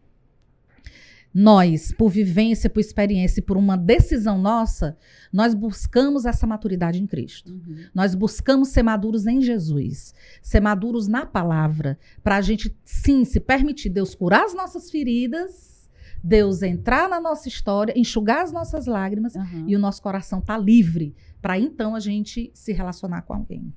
nós, 1.33 1.91
por 1.91 2.09
vivência, 2.09 2.69
por 2.69 2.79
experiência 2.79 3.39
e 3.39 3.43
por 3.43 3.57
uma 3.57 3.75
decisão 3.75 4.37
nossa, 4.37 4.95
nós 5.31 5.55
buscamos 5.55 6.25
essa 6.25 6.45
maturidade 6.45 7.01
em 7.01 7.07
Cristo. 7.07 7.51
Uhum. 7.51 7.85
Nós 7.93 8.13
buscamos 8.13 8.69
ser 8.69 8.83
maduros 8.83 9.25
em 9.25 9.41
Jesus, 9.41 10.13
ser 10.43 10.59
maduros 10.59 11.07
na 11.07 11.25
palavra, 11.25 11.97
para 12.23 12.37
a 12.37 12.41
gente, 12.41 12.75
sim, 12.85 13.25
se 13.25 13.39
permitir 13.39 13.89
Deus 13.89 14.13
curar 14.13 14.43
as 14.43 14.53
nossas 14.53 14.91
feridas, 14.91 15.89
Deus 16.23 16.61
entrar 16.61 17.09
na 17.09 17.19
nossa 17.19 17.47
história, 17.47 17.97
enxugar 17.97 18.43
as 18.43 18.51
nossas 18.51 18.85
lágrimas 18.85 19.35
Aham. 19.35 19.65
e 19.67 19.75
o 19.75 19.79
nosso 19.79 20.01
coração 20.01 20.39
tá 20.39 20.55
livre 20.55 21.15
para 21.43 21.59
então 21.59 21.93
a 21.93 21.99
gente 21.99 22.49
se 22.53 22.71
relacionar 22.71 23.23
com 23.23 23.33
alguém. 23.33 23.73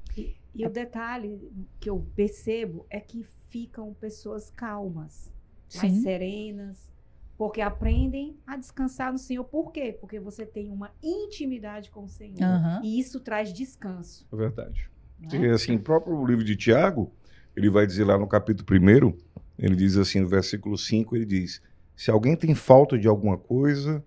E 0.54 0.64
o 0.64 0.70
detalhe 0.70 1.36
que 1.80 1.90
eu 1.90 2.06
percebo 2.14 2.86
é 2.88 3.00
que 3.00 3.26
ficam 3.48 3.92
pessoas 3.92 4.50
calmas, 4.50 5.32
mais 5.74 5.92
Sim. 5.92 6.02
serenas, 6.02 6.88
Porque 7.36 7.60
aprendem 7.60 8.38
a 8.46 8.56
descansar 8.56 9.12
no 9.12 9.18
Senhor. 9.18 9.44
Por 9.44 9.70
quê? 9.72 9.94
Porque 10.00 10.18
você 10.18 10.46
tem 10.46 10.70
uma 10.70 10.90
intimidade 11.02 11.90
com 11.90 12.04
o 12.04 12.08
Senhor. 12.08 12.42
Aham. 12.42 12.80
E 12.82 12.98
isso 12.98 13.20
traz 13.20 13.52
descanso. 13.52 14.26
É 14.32 14.36
verdade. 14.36 14.88
né? 15.18 15.28
E 15.32 15.50
assim, 15.50 15.74
o 15.74 15.80
próprio 15.80 16.24
livro 16.24 16.44
de 16.44 16.56
Tiago, 16.56 17.12
ele 17.54 17.68
vai 17.68 17.84
dizer 17.86 18.04
lá 18.04 18.16
no 18.16 18.26
capítulo 18.28 18.66
1, 18.70 19.12
ele 19.58 19.76
diz 19.76 19.96
assim, 19.98 20.20
no 20.20 20.28
versículo 20.28 20.78
5, 20.78 21.14
ele 21.16 21.26
diz: 21.26 21.60
Se 21.94 22.10
alguém 22.10 22.36
tem 22.36 22.54
falta 22.54 22.96
de 22.98 23.06
alguma 23.08 23.36
coisa, 23.36 24.02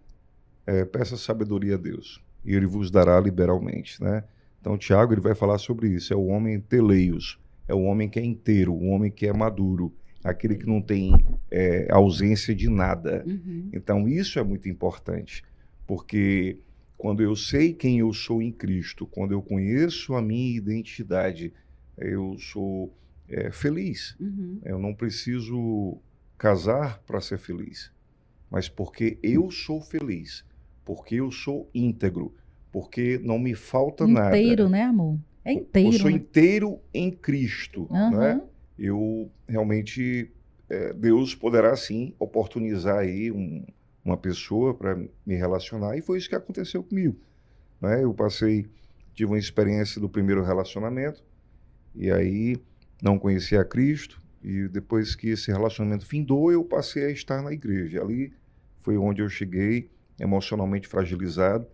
eh, 0.65 0.85
peça 0.85 1.15
sabedoria 1.17 1.75
a 1.75 1.77
Deus, 1.77 2.23
e 2.43 2.53
ele 2.53 2.65
vos 2.65 2.89
dará 2.89 3.19
liberalmente, 3.19 4.01
né? 4.03 4.23
Então, 4.59 4.77
Tiago, 4.77 5.13
ele 5.13 5.21
vai 5.21 5.35
falar 5.35 5.57
sobre 5.57 5.89
isso. 5.89 6.13
É 6.13 6.15
o 6.15 6.25
homem 6.25 6.59
teleios, 6.59 7.39
é 7.67 7.73
o 7.73 7.83
homem 7.83 8.09
que 8.09 8.19
é 8.19 8.23
inteiro, 8.23 8.73
o 8.73 8.87
homem 8.87 9.09
que 9.09 9.25
é 9.25 9.33
maduro, 9.33 9.93
aquele 10.23 10.55
que 10.55 10.67
não 10.67 10.81
tem 10.81 11.13
eh, 11.49 11.87
ausência 11.89 12.53
de 12.53 12.69
nada. 12.69 13.23
Uhum. 13.25 13.69
Então, 13.71 14.07
isso 14.07 14.37
é 14.37 14.43
muito 14.43 14.67
importante, 14.67 15.43
porque 15.87 16.57
quando 16.97 17.23
eu 17.23 17.35
sei 17.35 17.73
quem 17.73 17.99
eu 17.99 18.11
sou 18.11 18.41
em 18.41 18.51
Cristo, 18.51 19.07
quando 19.07 19.31
eu 19.31 19.41
conheço 19.41 20.13
a 20.15 20.21
minha 20.21 20.57
identidade, 20.57 21.53
eu 21.97 22.37
sou 22.37 22.93
é, 23.29 23.51
feliz. 23.51 24.17
Uhum. 24.19 24.59
Eu 24.63 24.77
não 24.77 24.93
preciso 24.93 25.97
casar 26.37 26.99
para 27.03 27.21
ser 27.21 27.37
feliz, 27.37 27.91
mas 28.49 28.67
porque 28.67 29.17
eu 29.23 29.49
sou 29.51 29.81
feliz, 29.81 30.43
porque 30.89 31.17
eu 31.17 31.29
sou 31.29 31.69
íntegro, 31.71 32.33
porque 32.71 33.19
não 33.23 33.37
me 33.37 33.53
falta 33.53 34.07
nada. 34.07 34.35
Inteiro, 34.35 34.67
né, 34.67 34.81
amor? 34.85 35.19
É 35.45 35.53
Eu 35.53 35.57
inteiro. 35.59 35.93
sou 35.93 36.09
né? 36.09 36.15
inteiro 36.17 36.79
em 36.91 37.11
Cristo, 37.11 37.87
Aham. 37.91 38.17
né? 38.17 38.41
eu 38.75 39.31
realmente 39.47 40.33
eh, 40.67 40.91
Deus 40.93 41.35
poderá 41.35 41.75
sim 41.75 42.15
oportunizar 42.17 42.97
aí 42.97 43.31
um- 43.31 43.63
uma 44.03 44.17
pessoa 44.17 44.73
para 44.73 44.95
me 44.95 45.35
relacionar 45.35 45.95
e 45.95 46.01
foi 46.01 46.17
isso 46.17 46.27
que 46.27 46.33
aconteceu 46.33 46.81
comigo, 46.83 47.15
né? 47.79 48.03
Eu 48.03 48.11
passei 48.11 48.65
tive 49.13 49.29
uma 49.31 49.37
experiência 49.37 50.01
do 50.01 50.09
primeiro 50.09 50.43
relacionamento 50.43 51.23
e 51.93 52.09
aí 52.09 52.57
não 52.99 53.19
conhecia 53.19 53.63
Cristo 53.63 54.19
e 54.43 54.67
depois 54.69 55.13
que 55.13 55.29
esse 55.29 55.51
relacionamento 55.51 56.07
findou 56.07 56.51
eu 56.51 56.63
passei 56.63 57.03
a 57.05 57.11
estar 57.11 57.43
na 57.43 57.53
igreja 57.53 58.01
ali 58.01 58.33
foi 58.81 58.97
onde 58.97 59.21
eu 59.21 59.29
cheguei 59.29 59.91
emocionalmente 60.19 60.87
fragilizado 60.87 61.65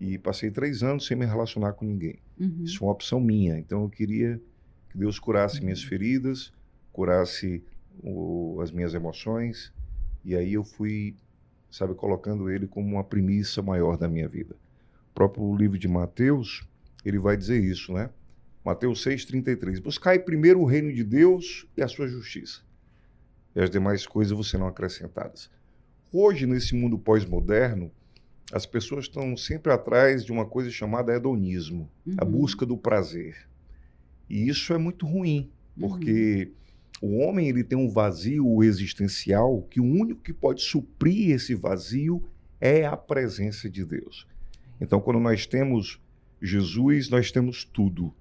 e 0.00 0.18
passei 0.18 0.50
três 0.50 0.82
anos 0.82 1.06
sem 1.06 1.16
me 1.16 1.24
relacionar 1.24 1.72
com 1.74 1.84
ninguém 1.84 2.18
Uhum. 2.38 2.62
isso 2.64 2.82
é 2.82 2.86
uma 2.86 2.92
opção 2.92 3.20
minha. 3.20 3.58
Então 3.58 3.82
eu 3.84 3.88
queria 3.88 4.40
que 4.90 4.98
Deus 4.98 5.18
curasse 5.18 5.62
minhas 5.62 5.82
feridas, 5.82 6.52
curasse 6.92 7.62
o- 8.02 8.58
as 8.60 8.70
minhas 8.72 8.92
emoções. 8.94 9.72
E 10.24 10.34
aí 10.34 10.52
eu 10.54 10.64
fui, 10.64 11.14
sabe, 11.70 11.94
colocando 11.94 12.50
ele 12.50 12.66
como 12.66 12.88
uma 12.88 13.04
premissa 13.04 13.62
maior 13.62 13.96
da 13.96 14.08
minha 14.08 14.28
vida. 14.28 14.54
O 15.10 15.14
próprio 15.14 15.54
livro 15.56 15.78
de 15.78 15.86
Mateus, 15.86 16.66
ele 17.04 17.18
vai 17.20 17.36
dizer 17.36 17.62
isso, 17.62 17.92
né? 17.92 18.10
Mateus 18.64 19.02
6,33. 19.02 19.78
Buscai 19.78 20.18
primeiro 20.18 20.60
o 20.60 20.64
reino 20.64 20.92
de 20.92 21.04
Deus 21.04 21.66
e 21.76 21.82
a 21.82 21.86
sua 21.88 22.08
justiça. 22.08 22.62
E 23.54 23.60
as 23.60 23.70
demais 23.70 24.06
coisas 24.06 24.36
vos 24.36 24.50
serão 24.50 24.66
acrescentadas. 24.66 25.48
Hoje, 26.16 26.46
nesse 26.46 26.76
mundo 26.76 26.96
pós-moderno, 26.96 27.90
as 28.52 28.64
pessoas 28.64 29.06
estão 29.06 29.36
sempre 29.36 29.72
atrás 29.72 30.24
de 30.24 30.30
uma 30.30 30.46
coisa 30.46 30.70
chamada 30.70 31.12
hedonismo 31.12 31.90
a 32.16 32.24
Uhum. 32.24 32.30
busca 32.30 32.64
do 32.64 32.76
prazer. 32.76 33.34
E 34.30 34.48
isso 34.48 34.72
é 34.72 34.78
muito 34.78 35.04
ruim, 35.06 35.50
porque 35.76 36.52
o 37.02 37.16
homem 37.16 37.48
ele 37.48 37.64
tem 37.64 37.76
um 37.76 37.88
vazio 37.88 38.62
existencial 38.62 39.62
que 39.62 39.80
o 39.80 39.84
único 39.84 40.22
que 40.22 40.32
pode 40.32 40.62
suprir 40.62 41.32
esse 41.32 41.52
vazio 41.52 42.22
é 42.60 42.86
a 42.86 42.96
presença 42.96 43.68
de 43.68 43.84
Deus. 43.84 44.24
Então, 44.80 45.00
quando 45.00 45.18
nós 45.18 45.46
temos 45.46 46.00
Jesus, 46.40 47.10
nós 47.10 47.32
temos 47.32 47.64
tudo. 47.64 48.14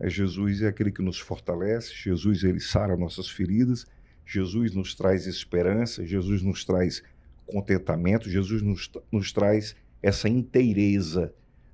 É, 0.00 0.10
Jesus 0.10 0.62
é 0.62 0.66
aquele 0.66 0.90
que 0.90 1.00
nos 1.00 1.20
fortalece, 1.20 1.94
Jesus 1.94 2.42
ele 2.42 2.58
sara 2.58 2.96
nossas 2.96 3.28
feridas, 3.30 3.86
Jesus 4.24 4.74
nos 4.74 4.96
traz 4.96 5.28
esperança, 5.28 6.04
Jesus 6.04 6.42
nos 6.42 6.64
traz 6.64 7.04
contentamento, 7.46 8.28
Jesus 8.28 8.62
nos, 8.62 8.90
nos 9.10 9.32
traz 9.32 9.76
essa 10.02 10.28
inteireza, 10.28 11.32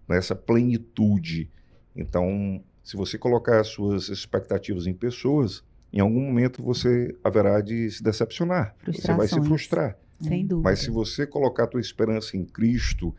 né, 0.08 0.18
essa 0.18 0.34
plenitude. 0.34 1.50
Então, 1.94 2.62
se 2.82 2.96
você 2.96 3.18
colocar 3.18 3.60
as 3.60 3.68
suas 3.68 4.08
expectativas 4.08 4.86
em 4.86 4.94
pessoas, 4.94 5.64
em 5.92 6.00
algum 6.00 6.20
momento 6.20 6.62
você 6.62 7.14
haverá 7.22 7.60
de 7.60 7.90
se 7.90 8.02
decepcionar. 8.02 8.74
Você 8.86 9.12
vai 9.12 9.28
se 9.28 9.40
frustrar. 9.40 9.96
Sem 10.20 10.46
dúvida. 10.46 10.70
Mas 10.70 10.80
se 10.80 10.90
você 10.90 11.26
colocar 11.26 11.64
a 11.64 11.66
tua 11.66 11.80
esperança 11.80 12.36
em 12.36 12.44
Cristo, 12.44 13.14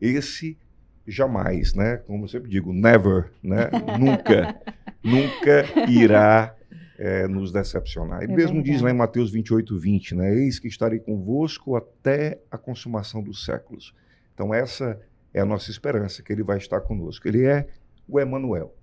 esse 0.00 0.56
jamais, 1.06 1.74
né? 1.74 1.98
Como 1.98 2.24
eu 2.24 2.28
sempre 2.28 2.50
digo, 2.50 2.72
never, 2.72 3.30
né? 3.42 3.70
nunca, 3.98 4.60
nunca 5.06 5.64
irá 5.90 6.54
eh, 6.98 7.26
nos 7.28 7.52
decepcionar. 7.52 8.22
E 8.22 8.24
É 8.24 8.28
mesmo 8.28 8.62
diz 8.62 8.80
lá 8.80 8.90
em 8.90 8.94
Mateus 8.94 9.30
28, 9.30 9.78
20, 9.78 10.14
né? 10.14 10.34
Eis 10.34 10.58
que 10.58 10.68
estarei 10.68 10.98
convosco 10.98 11.76
até 11.76 12.40
a 12.50 12.58
consumação 12.58 13.22
dos 13.22 13.44
séculos. 13.44 13.94
Então 14.34 14.52
essa 14.52 15.00
é 15.32 15.40
a 15.40 15.44
nossa 15.44 15.70
esperança, 15.70 16.22
que 16.22 16.32
ele 16.32 16.42
vai 16.42 16.58
estar 16.58 16.80
conosco. 16.80 17.28
Ele 17.28 17.44
é 17.44 17.68
o 18.08 18.18
Emanuel, 18.18 18.74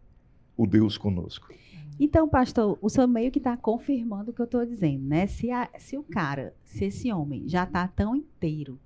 o 0.56 0.65
Deus 0.68 0.98
conosco. 0.98 1.53
Então, 2.00 2.27
pastor, 2.27 2.77
o 2.82 2.89
senhor 2.89 3.08
meio 3.08 3.32
que 3.32 3.38
está 3.38 3.56
confirmando 3.56 4.32
o 4.32 4.34
que 4.34 4.42
eu 4.42 4.46
estou 4.46 4.65
dizendo, 4.65 5.03
né? 5.08 5.27
Se, 5.27 5.51
a- 5.51 5.70
se 5.77 5.96
o 5.98 6.03
cara, 6.03 6.53
se 6.63 6.86
esse 6.86 7.12
homem 7.12 7.48
já 7.48 7.63
está 7.65 7.88
tão 7.88 8.15
inteiro, 8.15 8.80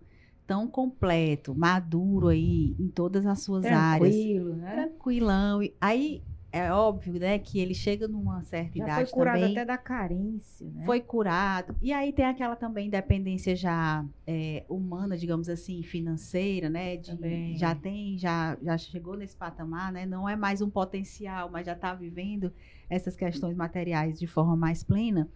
tão 0.46 0.68
completo, 0.68 1.56
maduro 1.56 2.28
aí 2.28 2.76
em 2.80 2.88
todas 2.90 3.26
as 3.26 3.42
suas 3.42 3.66
áreas, 3.66 4.14
Tranquilo, 4.14 4.56
né? 4.56 4.74
tranquilão, 4.76 5.64
e 5.64 5.74
aí 5.80 6.22
é 6.52 6.72
óbvio, 6.72 7.14
né, 7.20 7.38
que 7.38 7.60
ele 7.60 7.74
chega 7.76 8.08
numa 8.08 8.42
certa 8.44 8.78
Já 8.78 8.86
foi 8.86 8.94
idade 8.94 9.12
curado 9.12 9.40
também, 9.40 9.52
até 9.52 9.66
da 9.66 9.78
carência, 9.78 10.70
né? 10.72 10.86
foi 10.86 11.02
curado, 11.02 11.76
e 11.82 11.92
aí 11.92 12.14
tem 12.14 12.26
aquela 12.26 12.56
também 12.56 12.90
dependência 12.90 13.56
já 13.56 14.06
é, 14.26 14.64
humana, 14.70 15.18
digamos 15.18 15.50
assim, 15.50 15.84
financeira, 15.84 16.70
né? 16.70 16.96
de- 16.98 17.12
Também. 17.12 17.58
já 17.58 17.76
tem, 17.76 18.18
já, 18.18 18.58
já 18.62 18.78
chegou 18.78 19.18
nesse 19.18 19.36
patamar, 19.36 19.92
né? 19.92 20.06
Não 20.06 20.28
é 20.28 20.36
mais 20.36 20.62
um 20.62 20.70
potencial, 20.70 21.50
mas 21.52 21.66
já 21.66 21.74
está 21.74 21.94
vivendo 21.94 22.52
essas 22.90 23.16
questões 23.16 23.56
materiais 23.56 24.18
de 24.18 24.26
forma 24.28 24.56
mais 24.56 24.84
plena. 24.84 25.28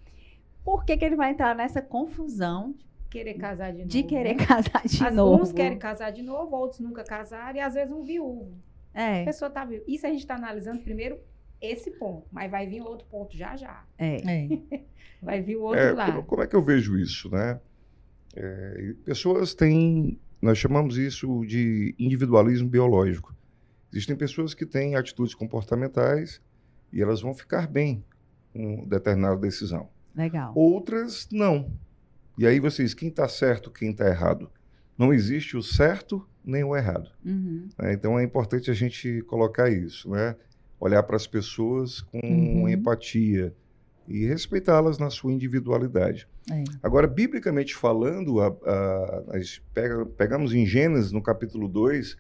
Por 0.64 0.86
que, 0.86 0.96
que 0.96 1.04
ele 1.04 1.16
vai 1.16 1.32
entrar 1.32 1.56
nessa 1.56 1.82
confusão 1.82 2.74
Querer 3.10 3.34
casar 3.34 3.72
de 3.72 3.80
novo. 3.80 3.90
de 3.90 4.04
querer 4.04 4.36
né? 4.38 4.46
casar 4.46 4.84
de 4.88 5.04
As- 5.04 5.14
novo? 5.16 5.44
Uns 5.44 5.52
querem 5.52 5.78
casar 5.78 6.12
de 6.12 6.22
novo, 6.22 6.56
outros 6.56 6.80
nunca 6.80 7.04
casaram, 7.04 7.58
e 7.58 7.60
às 7.60 7.74
vezes 7.74 7.92
um 7.94 8.02
viúvo. 8.04 8.54
A 8.94 9.02
É, 9.02 9.26
pessoa 9.26 9.50
tá 9.50 9.64
viúva. 9.66 9.84
Isso 9.88 10.06
a 10.06 10.10
gente 10.10 10.20
está 10.22 10.36
analisando 10.36 10.82
primeiro 10.84 11.20
esse 11.62 11.92
ponto, 11.92 12.28
mas 12.32 12.50
vai 12.50 12.68
vir 12.68 12.82
outro 12.82 13.06
ponto 13.08 13.36
já 13.38 13.56
já. 13.56 13.84
é. 13.98 14.46
É. 14.46 14.82
Vai 15.22 15.40
vir 15.40 15.56
o 15.56 15.62
outro 15.62 15.80
É, 15.80 15.92
lá. 15.92 16.06
como, 16.08 16.24
como 16.24 16.42
é 16.42 16.48
que 16.48 16.56
eu 16.56 16.64
vejo 16.64 16.98
isso, 16.98 17.30
né? 17.30 17.60
É, 18.36 18.96
pessoas 19.06 19.54
têm, 19.54 20.20
nós 20.42 20.58
chamamos 20.58 20.98
isso 20.98 21.46
de 21.46 21.94
individualismo 22.00 22.68
biológico. 22.68 23.32
Existem 23.92 24.16
pessoas 24.16 24.56
que 24.56 24.66
têm 24.66 24.96
atitudes 24.96 25.36
comportamentais 25.36 26.42
e 26.92 27.00
elas 27.04 27.22
vão 27.22 27.36
ficar 27.36 27.68
bem 27.68 28.04
com 28.52 28.84
determinada 28.88 29.36
decisão. 29.38 29.90
Legal. 30.16 30.54
Outras 30.56 31.28
não. 31.32 31.72
E 32.38 32.48
aí 32.48 32.60
vocês, 32.60 32.96
quem 32.96 33.10
está 33.10 33.28
certo, 33.28 33.70
quem 33.70 33.92
está 33.92 34.08
errado? 34.10 34.50
Não 35.02 35.12
existe 35.12 35.58
o 35.58 35.64
certo 35.64 36.24
nem 36.46 36.64
o 36.64 36.76
errado. 36.76 37.10
Uhum. 37.26 37.68
né? 37.80 37.92
Então 37.94 38.20
é 38.20 38.24
importante 38.24 38.70
a 38.70 38.74
gente 38.74 39.22
colocar 39.24 39.68
isso, 39.70 40.10
né? 40.12 40.36
Olhar 40.80 41.02
para 41.04 41.16
as 41.16 41.26
pessoas 41.26 42.02
com 42.02 42.20
Uhum. 42.24 42.70
empatia 42.70 43.52
e 44.08 44.26
respeitá-las 44.28 44.98
na 45.00 45.10
sua 45.10 45.32
individualidade. 45.34 46.28
É. 46.52 46.64
Agora, 46.84 47.08
biblicamente 47.08 47.76
falando, 47.76 48.40
a- 48.42 48.48
a- 48.66 49.24
nós 49.28 49.62
pega- 49.74 50.06
pegamos 50.06 50.54
em 50.54 50.66
Gênesis, 50.66 51.12
no 51.12 51.22
capítulo 51.22 51.68
2, 51.68 52.18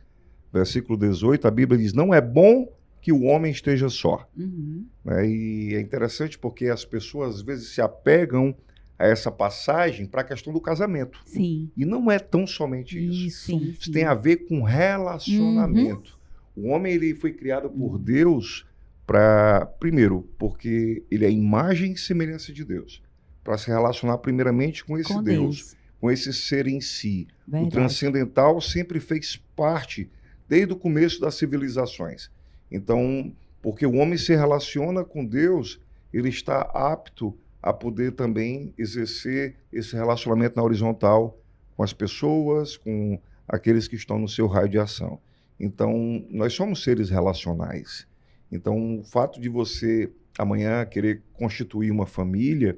versículo 0.53 0.97
18, 0.97 1.47
a 1.47 1.51
Bíblia 1.51 1.79
diz: 1.79 1.93
Não 1.93 2.13
é 2.13 2.21
bom 2.21 2.67
que 3.01 3.11
o 3.11 3.23
homem 3.23 3.51
esteja 3.51 3.89
só. 3.89 4.27
Uhum. 4.37 4.85
né? 5.05 5.27
E 5.27 5.73
é 5.75 5.81
interessante 5.81 6.37
porque 6.37 6.67
as 6.67 6.85
pessoas 6.85 7.35
às 7.35 7.41
vezes 7.41 7.69
se 7.73 7.81
apegam 7.81 8.55
a 9.01 9.07
essa 9.07 9.31
passagem 9.31 10.05
para 10.05 10.21
a 10.21 10.23
questão 10.23 10.53
do 10.53 10.61
casamento. 10.61 11.19
Sim. 11.25 11.71
E 11.75 11.85
não 11.85 12.11
é 12.11 12.19
tão 12.19 12.45
somente 12.45 12.97
isso. 13.03 13.25
Isso. 13.27 13.45
Sim, 13.45 13.57
Isso 13.71 13.85
sim. 13.85 13.91
tem 13.91 14.03
a 14.05 14.13
ver 14.13 14.47
com 14.47 14.61
relacionamento. 14.61 16.19
O 16.55 16.67
homem 16.67 16.93
ele 16.93 17.15
foi 17.15 17.31
criado 17.33 17.69
por 17.69 17.97
Deus 17.97 18.65
para, 19.07 19.65
primeiro, 19.79 20.29
porque 20.37 21.03
ele 21.09 21.25
é 21.25 21.27
a 21.27 21.31
imagem 21.31 21.93
e 21.93 21.97
semelhança 21.97 22.53
de 22.53 22.63
Deus, 22.63 23.01
para 23.43 23.57
se 23.57 23.67
relacionar 23.67 24.17
primeiramente 24.19 24.85
com 24.85 24.97
esse 24.97 25.11
Com 25.13 25.23
Deus, 25.23 25.55
Deus. 25.57 25.75
com 25.99 26.11
esse 26.11 26.31
ser 26.33 26.67
em 26.67 26.79
si. 26.79 27.27
O 27.47 27.51
Verdade. 27.51 27.71
transcendental 27.71 28.61
sempre 28.61 28.99
fez 28.99 29.35
parte 29.55 30.09
desde 30.47 30.73
o 30.73 30.77
começo 30.77 31.19
das 31.19 31.35
civilizações. 31.35 32.29
Então, 32.69 33.33
porque 33.61 33.85
o 33.85 33.95
homem 33.95 34.17
se 34.17 34.35
relaciona 34.35 35.03
com 35.03 35.25
Deus, 35.25 35.79
ele 36.13 36.29
está 36.29 36.61
apto 36.61 37.35
a 37.61 37.71
poder 37.71 38.13
também 38.13 38.73
exercer 38.77 39.55
esse 39.71 39.95
relacionamento 39.95 40.55
na 40.55 40.63
horizontal 40.63 41.39
com 41.75 41.83
as 41.83 41.93
pessoas, 41.93 42.75
com 42.75 43.19
aqueles 43.47 43.87
que 43.87 43.95
estão 43.95 44.17
no 44.17 44.27
seu 44.27 44.47
raio 44.47 44.69
de 44.69 44.79
ação. 44.79 45.19
Então, 45.59 46.25
nós 46.29 46.53
somos 46.53 46.83
seres 46.83 47.09
relacionais. 47.09 48.07
Então, 48.51 48.99
o 48.99 49.03
fato 49.03 49.39
de 49.39 49.47
você 49.47 50.11
amanhã 50.37 50.85
querer 50.85 51.21
constituir 51.33 51.91
uma 51.91 52.07
família, 52.07 52.77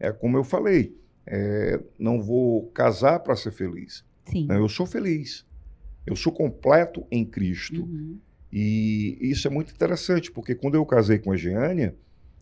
é 0.00 0.10
como 0.10 0.36
eu 0.36 0.44
falei, 0.44 0.96
é, 1.26 1.80
não 1.98 2.20
vou 2.20 2.66
casar 2.68 3.20
para 3.20 3.36
ser 3.36 3.52
feliz. 3.52 4.04
Sim. 4.26 4.46
Não, 4.46 4.56
eu 4.56 4.68
sou 4.68 4.86
feliz. 4.86 5.44
Eu 6.06 6.16
sou 6.16 6.32
completo 6.32 7.06
em 7.10 7.24
Cristo. 7.24 7.82
Uhum. 7.82 8.18
E 8.52 9.18
isso 9.20 9.46
é 9.46 9.50
muito 9.50 9.72
interessante, 9.72 10.30
porque 10.30 10.54
quando 10.54 10.74
eu 10.74 10.84
casei 10.84 11.18
com 11.18 11.32
a 11.32 11.36
Geânia, 11.36 11.94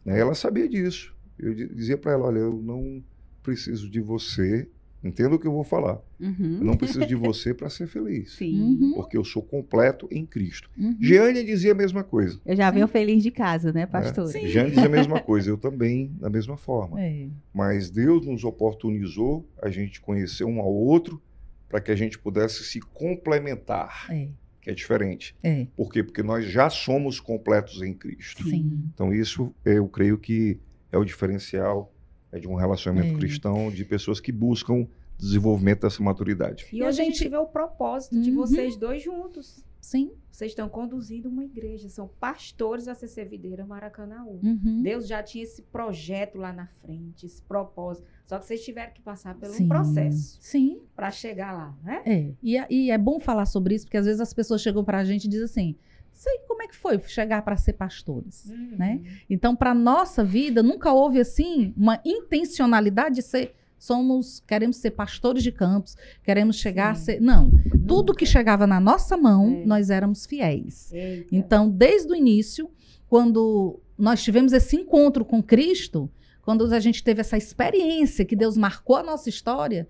né, 0.04 0.18
ela 0.18 0.34
sabia 0.34 0.68
disso. 0.68 1.14
Eu 1.42 1.54
dizia 1.54 1.96
para 1.96 2.12
ela: 2.12 2.26
olha, 2.26 2.38
eu 2.38 2.52
não 2.54 3.02
preciso 3.42 3.88
de 3.90 4.00
você. 4.00 4.68
Entenda 5.02 5.34
o 5.34 5.38
que 5.38 5.46
eu 5.46 5.52
vou 5.52 5.64
falar. 5.64 5.98
Uhum. 6.20 6.58
Eu 6.58 6.64
não 6.64 6.76
preciso 6.76 7.06
de 7.06 7.14
você 7.14 7.54
para 7.54 7.70
ser 7.70 7.86
feliz. 7.86 8.32
Sim. 8.34 8.60
Uhum. 8.60 8.92
Porque 8.96 9.16
eu 9.16 9.24
sou 9.24 9.42
completo 9.42 10.06
em 10.10 10.26
Cristo. 10.26 10.70
Uhum. 10.76 10.94
Geânia 11.00 11.42
dizia 11.42 11.72
a 11.72 11.74
mesma 11.74 12.04
coisa. 12.04 12.38
Eu 12.44 12.54
já 12.54 12.70
venho 12.70 12.86
feliz 12.86 13.22
de 13.22 13.30
casa, 13.30 13.72
né, 13.72 13.86
pastor? 13.86 14.26
Né? 14.26 14.46
Jeane 14.46 14.68
dizia 14.68 14.84
a 14.84 14.90
mesma 14.90 15.18
coisa, 15.18 15.48
eu 15.48 15.56
também, 15.56 16.12
da 16.20 16.28
mesma 16.28 16.58
forma. 16.58 17.00
É. 17.00 17.28
Mas 17.50 17.88
Deus 17.90 18.26
nos 18.26 18.44
oportunizou 18.44 19.48
a 19.62 19.70
gente 19.70 20.02
conhecer 20.02 20.44
um 20.44 20.60
ao 20.60 20.70
outro 20.70 21.18
para 21.66 21.80
que 21.80 21.90
a 21.90 21.96
gente 21.96 22.18
pudesse 22.18 22.62
se 22.64 22.78
complementar, 22.80 24.06
É. 24.10 24.28
que 24.60 24.68
é 24.68 24.74
diferente. 24.74 25.34
É. 25.42 25.66
Por 25.74 25.90
quê? 25.90 26.02
Porque 26.02 26.22
nós 26.22 26.44
já 26.44 26.68
somos 26.68 27.18
completos 27.18 27.80
em 27.80 27.94
Cristo. 27.94 28.44
Sim. 28.44 28.82
Então 28.92 29.14
isso 29.14 29.54
eu 29.64 29.88
creio 29.88 30.18
que 30.18 30.58
é 30.92 30.98
o 30.98 31.04
diferencial 31.04 31.92
é 32.32 32.38
de 32.38 32.46
um 32.48 32.54
relacionamento 32.54 33.16
É. 33.16 33.18
cristão 33.18 33.70
de 33.70 33.84
pessoas 33.84 34.20
que 34.20 34.30
buscam 34.32 34.86
desenvolvimento 35.18 35.82
dessa 35.82 36.02
maturidade. 36.02 36.66
E 36.72 36.78
E 36.78 36.82
a 36.82 36.88
hoje 36.88 37.00
a 37.02 37.04
gente 37.04 37.28
vê 37.28 37.36
o 37.36 37.46
propósito 37.46 38.20
de 38.20 38.30
Uhum. 38.30 38.36
vocês 38.36 38.76
dois 38.76 39.02
juntos. 39.02 39.64
Sim. 39.80 40.12
Vocês 40.30 40.52
estão 40.52 40.68
conduzindo 40.68 41.28
uma 41.28 41.44
igreja, 41.44 41.88
são 41.88 42.08
pastores 42.20 42.84
da 42.84 42.94
CC 42.94 43.24
Videira 43.24 43.66
Maracanãú. 43.66 44.38
Uhum. 44.42 44.80
Deus 44.82 45.06
já 45.08 45.22
tinha 45.22 45.42
esse 45.44 45.62
projeto 45.62 46.38
lá 46.38 46.52
na 46.52 46.66
frente, 46.82 47.26
esse 47.26 47.42
propósito. 47.42 48.06
Só 48.26 48.38
que 48.38 48.46
vocês 48.46 48.64
tiveram 48.64 48.92
que 48.92 49.00
passar 49.02 49.34
pelo 49.34 49.52
Sim. 49.52 49.64
um 49.64 49.68
processo 49.68 50.38
Sim. 50.40 50.80
para 50.94 51.10
chegar 51.10 51.52
lá, 51.52 51.74
né? 51.82 52.02
É. 52.06 52.32
E, 52.42 52.56
é- 52.56 52.66
e 52.70 52.90
é 52.90 52.96
bom 52.98 53.18
falar 53.18 53.46
sobre 53.46 53.74
isso, 53.74 53.86
porque 53.86 53.96
às 53.96 54.06
vezes 54.06 54.20
as 54.20 54.32
pessoas 54.32 54.60
chegam 54.62 54.84
pra 54.84 55.04
gente 55.04 55.24
e 55.24 55.28
dizem 55.28 55.44
assim: 55.46 55.76
sei 56.20 56.38
como 56.46 56.62
é 56.62 56.68
que 56.68 56.76
foi 56.76 57.00
chegar 57.06 57.40
para 57.40 57.56
ser 57.56 57.72
pastores. 57.72 58.44
Né? 58.76 59.00
Então, 59.28 59.56
para 59.56 59.72
nossa 59.72 60.22
vida, 60.22 60.62
nunca 60.62 60.92
houve 60.92 61.18
assim 61.18 61.72
uma 61.74 61.98
intencionalidade 62.04 63.14
de 63.14 63.22
ser. 63.22 63.54
Somos, 63.78 64.40
queremos 64.46 64.76
ser 64.76 64.90
pastores 64.90 65.42
de 65.42 65.50
campos, 65.50 65.96
queremos 66.22 66.56
chegar 66.56 66.94
Sim. 66.94 67.00
a 67.00 67.04
ser. 67.04 67.20
Não. 67.22 67.46
Nunca. 67.46 67.78
Tudo 67.88 68.14
que 68.14 68.26
chegava 68.26 68.66
na 68.66 68.78
nossa 68.78 69.16
mão, 69.16 69.62
É. 69.62 69.64
nós 69.64 69.88
éramos 69.88 70.26
fiéis. 70.26 70.92
Eita. 70.92 71.34
Então, 71.34 71.70
desde 71.70 72.12
o 72.12 72.14
início, 72.14 72.70
quando 73.08 73.80
nós 73.96 74.22
tivemos 74.22 74.52
esse 74.52 74.76
encontro 74.76 75.24
com 75.24 75.42
Cristo, 75.42 76.10
quando 76.42 76.70
a 76.70 76.80
gente 76.80 77.02
teve 77.02 77.22
essa 77.22 77.38
experiência 77.38 78.26
que 78.26 78.36
Deus 78.36 78.58
marcou 78.58 78.96
a 78.96 79.02
nossa 79.02 79.30
história, 79.30 79.88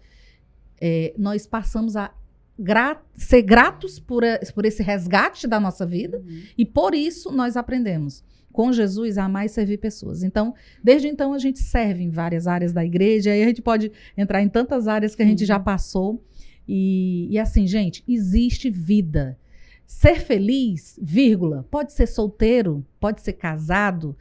é, 0.80 1.12
nós 1.18 1.44
passamos 1.44 1.96
a 1.96 2.14
gra- 2.60 3.02
ser 3.16 3.42
gratos 3.42 3.98
por, 3.98 4.24
a- 4.24 4.38
por 4.54 4.64
esse 4.64 4.82
resgate 4.82 5.46
da 5.46 5.58
nossa 5.58 5.84
vida 5.86 6.18
Uhum. 6.18 6.42
e 6.56 6.64
por 6.64 6.94
isso 6.94 7.32
nós 7.32 7.56
aprendemos 7.56 8.22
com 8.52 8.72
Jesus 8.72 9.16
a 9.16 9.24
amar 9.24 9.46
e 9.46 9.48
servir 9.48 9.78
pessoas. 9.78 10.22
Então, 10.24 10.54
desde 10.82 11.06
então 11.08 11.32
a 11.32 11.38
gente 11.38 11.60
serve 11.60 12.02
em 12.02 12.10
várias 12.10 12.46
áreas 12.46 12.72
da 12.72 12.84
igreja, 12.84 13.30
aí 13.30 13.42
a 13.42 13.46
gente 13.46 13.62
pode 13.62 13.92
entrar 14.16 14.42
em 14.42 14.48
tantas 14.48 14.88
áreas 14.88 15.14
que 15.14 15.22
a 15.22 15.26
gente 15.26 15.40
Uhum. 15.42 15.46
já 15.46 15.58
passou. 15.60 16.24
E, 16.68 17.28
e 17.30 17.38
assim, 17.38 17.66
gente, 17.66 18.02
existe 18.06 18.68
vida. 18.70 19.38
Ser 19.86 20.20
feliz, 20.20 20.98
vírgula, 21.02 21.66
pode 21.70 21.92
ser 21.92 22.06
solteiro, 22.06 22.84
pode 23.00 23.22
ser 23.22 23.32
casado, 23.34 24.16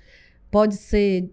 pode 0.49 0.75
ser. 0.77 1.29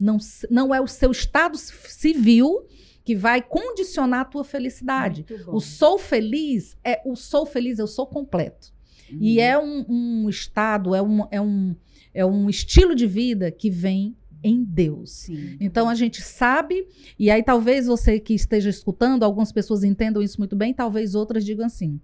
Não, 0.00 0.16
não 0.50 0.74
é 0.74 0.80
o 0.80 0.86
seu 0.86 1.10
estado 1.10 1.56
civil 1.58 2.64
que 3.08 3.16
vai 3.16 3.40
condicionar 3.40 4.20
a 4.20 4.24
tua 4.26 4.44
felicidade. 4.44 5.24
O 5.46 5.60
sou 5.60 5.96
feliz 5.96 6.76
é 6.84 7.00
o 7.06 7.16
sou 7.16 7.46
feliz, 7.46 7.78
eu 7.78 7.86
sou 7.86 8.06
completo. 8.06 8.70
E 9.10 9.38
Uhum. 9.38 9.42
é 9.42 9.58
um, 9.58 9.86
um 9.88 10.28
estado, 10.28 10.94
é 10.94 11.00
um, 11.00 11.26
é, 11.30 11.40
um, 11.40 11.74
é 12.12 12.26
um 12.26 12.50
estilo 12.50 12.94
de 12.94 13.06
vida 13.06 13.50
que 13.50 13.70
vem 13.70 14.14
em 14.44 14.62
Deus. 14.62 15.10
Sim. 15.10 15.56
Então 15.58 15.88
a 15.88 15.94
gente 15.94 16.20
sabe, 16.20 16.86
e 17.18 17.30
aí 17.30 17.42
talvez 17.42 17.86
você 17.86 18.20
que 18.20 18.34
esteja 18.34 18.68
escutando, 18.68 19.22
algumas 19.22 19.52
pessoas 19.52 19.82
entendam 19.84 20.20
isso 20.20 20.38
muito 20.38 20.54
bem, 20.54 20.74
talvez 20.74 21.14
outras 21.14 21.46
digam 21.46 21.64
assim: 21.64 21.98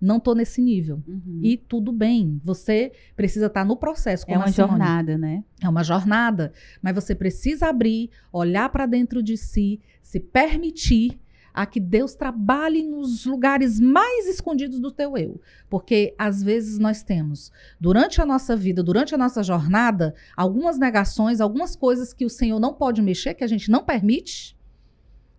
não 0.00 0.16
estou 0.16 0.34
nesse 0.34 0.62
nível. 0.62 1.02
Uhum. 1.06 1.40
E 1.42 1.56
tudo 1.56 1.92
bem, 1.92 2.40
você 2.42 2.92
precisa 3.14 3.46
estar 3.46 3.64
no 3.64 3.76
processo. 3.76 4.24
é 4.28 4.36
uma 4.36 4.50
jornada, 4.50 5.18
né? 5.18 5.44
É 5.62 5.68
uma 5.68 5.84
jornada, 5.84 6.52
mas 6.80 6.94
você 6.94 7.14
precisa 7.14 7.68
abrir, 7.68 8.10
olhar 8.32 8.68
para 8.70 8.86
dentro 8.86 9.22
de 9.22 9.36
si, 9.36 9.80
se 10.02 10.18
permitir 10.18 11.20
a 11.52 11.66
que 11.66 11.80
Deus 11.80 12.14
trabalhe 12.14 12.82
nos 12.82 13.26
lugares 13.26 13.80
mais 13.80 14.26
escondidos 14.26 14.80
do 14.80 14.90
teu 14.90 15.16
eu. 15.16 15.40
Porque 15.68 16.14
às 16.16 16.42
vezes 16.42 16.78
nós 16.78 17.02
temos, 17.02 17.50
durante 17.78 18.20
a 18.20 18.26
nossa 18.26 18.56
vida, 18.56 18.82
durante 18.82 19.14
a 19.14 19.18
nossa 19.18 19.42
jornada, 19.42 20.14
algumas 20.36 20.78
negações, 20.78 21.40
algumas 21.40 21.74
coisas 21.74 22.12
que 22.12 22.24
o 22.24 22.30
Senhor 22.30 22.60
não 22.60 22.72
pode 22.72 23.02
mexer, 23.02 23.34
que 23.34 23.44
a 23.44 23.48
gente 23.48 23.70
não 23.70 23.84
permite. 23.84 24.56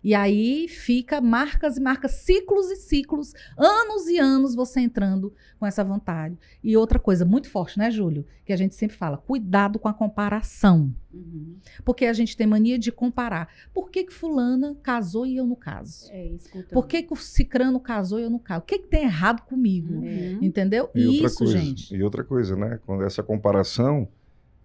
E 0.02 0.14
aí 0.14 0.66
fica 0.68 1.20
marcas 1.20 1.76
e 1.76 1.80
marcas, 1.80 2.12
ciclos 2.12 2.70
e 2.70 2.76
ciclos, 2.76 3.32
anos 3.56 4.08
e 4.08 4.18
anos 4.18 4.54
você 4.54 4.80
entrando 4.80 5.32
com 5.58 5.66
essa 5.66 5.84
vontade. 5.84 6.36
E 6.62 6.76
outra 6.76 6.98
coisa 6.98 7.24
muito 7.24 7.48
forte, 7.48 7.78
né, 7.78 7.90
Júlio? 7.90 8.26
Que 8.44 8.52
a 8.52 8.56
gente 8.56 8.74
sempre 8.74 8.96
fala, 8.96 9.16
cuidado 9.16 9.78
com 9.78 9.88
a 9.88 9.94
comparação. 9.94 10.92
Uhum. 11.12 11.56
Porque 11.84 12.06
a 12.06 12.12
gente 12.12 12.36
tem 12.36 12.46
mania 12.46 12.78
de 12.78 12.90
comparar. 12.90 13.48
Por 13.72 13.90
que, 13.90 14.04
que 14.04 14.12
fulana 14.12 14.74
casou 14.82 15.24
e 15.24 15.36
eu 15.36 15.46
não 15.46 15.54
caso? 15.54 16.10
É, 16.10 16.26
escutando. 16.26 16.72
Por 16.72 16.86
que, 16.86 17.02
que 17.02 17.12
o 17.12 17.16
cicrano 17.16 17.78
casou 17.78 18.18
e 18.18 18.22
eu 18.22 18.30
não 18.30 18.38
caso? 18.38 18.62
O 18.62 18.66
que, 18.66 18.78
que 18.78 18.88
tem 18.88 19.04
errado 19.04 19.42
comigo? 19.42 19.94
Uhum. 19.94 20.38
Entendeu? 20.42 20.90
E 20.94 21.06
outra 21.06 21.26
Isso, 21.26 21.38
coisa, 21.38 21.58
gente. 21.58 21.94
E 21.94 22.02
outra 22.02 22.24
coisa, 22.24 22.56
né? 22.56 22.80
Quando 22.84 23.04
essa 23.04 23.22
comparação, 23.22 24.08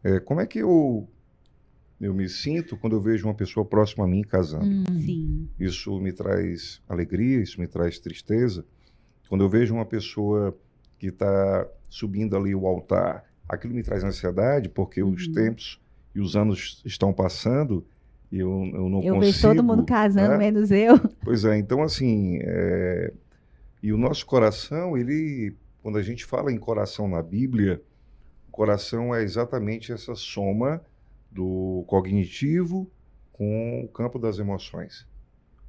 é, 0.04 0.20
como 0.20 0.42
é 0.42 0.48
que 0.48 0.60
eu, 0.60 1.08
eu 2.00 2.14
me 2.14 2.28
sinto 2.30 2.78
quando 2.78 2.96
eu 2.96 3.02
vejo 3.02 3.28
uma 3.28 3.34
pessoa 3.34 3.66
próxima 3.66 4.06
a 4.06 4.08
mim 4.08 4.22
casando? 4.22 4.66
Hum, 4.66 4.84
Sim. 5.00 5.50
Isso 5.60 6.00
me 6.00 6.12
traz 6.14 6.82
alegria, 6.88 7.42
isso 7.42 7.60
me 7.60 7.68
traz 7.68 7.98
tristeza. 8.00 8.64
Quando 9.30 9.44
eu 9.44 9.50
vejo 9.50 9.74
uma 9.74 9.86
pessoa 9.86 10.56
que 11.00 11.08
está 11.08 11.68
subindo 11.90 12.36
ali 12.38 12.54
o 12.54 12.68
altar, 12.68 13.24
aquilo 13.48 13.74
me 13.74 13.84
traz 13.84 14.04
ansiedade, 14.04 14.70
porque 14.70 15.02
os 15.04 15.28
Uhum. 15.28 15.34
tempos 15.34 15.80
e 16.14 16.20
os 16.20 16.36
anos 16.36 16.82
estão 16.86 17.12
passando 17.14 17.86
e 18.32 18.40
eu, 18.40 18.50
eu 18.74 18.90
não 18.90 19.02
Eu 19.02 19.16
consigo. 19.16 19.20
vejo 19.22 19.42
todo 19.42 19.64
mundo 19.64 19.84
casando, 19.86 20.30
né? 20.32 20.38
menos 20.38 20.70
eu. 20.72 20.96
Pois 21.24 21.44
é, 21.46 21.58
então 21.58 21.82
assim, 21.82 22.40
é, 22.42 23.14
e 23.82 23.92
o 23.92 23.98
nosso 23.98 24.26
coração, 24.26 24.98
ele, 24.98 25.56
quando 25.82 25.98
a 25.98 26.02
gente 26.04 26.26
fala 26.26 26.52
em 26.52 26.58
coração 26.58 27.08
na 27.08 27.22
Bíblia, 27.24 27.82
o 28.48 28.52
coração 28.52 29.14
é 29.16 29.24
exatamente 29.24 29.92
essa 29.92 30.14
soma 30.16 30.82
do 31.38 31.84
cognitivo 31.86 32.90
com 33.32 33.82
o 33.84 33.88
campo 33.88 34.18
das 34.18 34.40
emoções. 34.40 35.06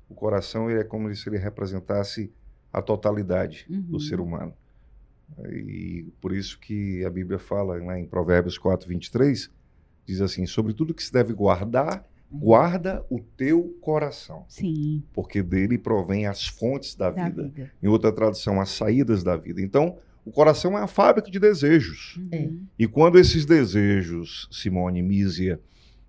O 0.09 0.15
coração 0.15 0.71
ele 0.71 0.81
é 0.81 0.85
como 0.85 1.15
se 1.15 1.29
ele 1.29 1.37
representasse 1.37 2.33
a 2.73 2.81
totalidade 2.81 3.67
Uhum. 3.69 3.83
do 3.83 4.01
ser 4.01 4.19
humano. 4.19 4.55
E 5.53 6.07
por 6.23 6.33
isso 6.35 6.59
que 6.59 7.05
a 7.05 7.11
Bíblia 7.11 7.39
fala 7.39 7.77
lá 7.85 7.99
em 7.99 8.07
Provérbios 8.07 8.57
4, 8.57 8.89
23, 8.89 9.51
diz 10.07 10.21
assim, 10.23 10.47
sobre 10.47 10.73
tudo 10.73 10.95
que 10.95 11.03
se 11.03 11.13
deve 11.13 11.35
guardar, 11.35 12.09
guarda 12.33 13.05
o 13.11 13.21
teu 13.21 13.77
coração 13.83 14.45
Sim, 14.49 15.03
porque 15.13 15.43
dele 15.43 15.77
provém 15.77 16.27
as 16.27 16.47
fontes 16.47 16.95
da 16.95 17.11
da 17.11 17.25
vida. 17.29 17.43
vida. 17.45 17.71
Em 17.83 17.89
outra 17.89 18.11
tradução, 18.11 18.59
as 18.61 18.71
saídas 18.71 19.23
da 19.23 19.37
vida. 19.37 19.61
Então, 19.61 19.99
o 20.29 20.31
coração 20.31 20.79
é 20.79 20.83
a 20.83 20.87
fábrica 20.87 21.31
de 21.31 21.41
desejos. 21.41 22.21
Uhum. 22.33 22.67
E 22.79 22.87
quando 22.87 23.19
esses 23.19 23.47
desejos, 23.47 24.47
Simone 24.51 25.03
Mísia, 25.03 25.59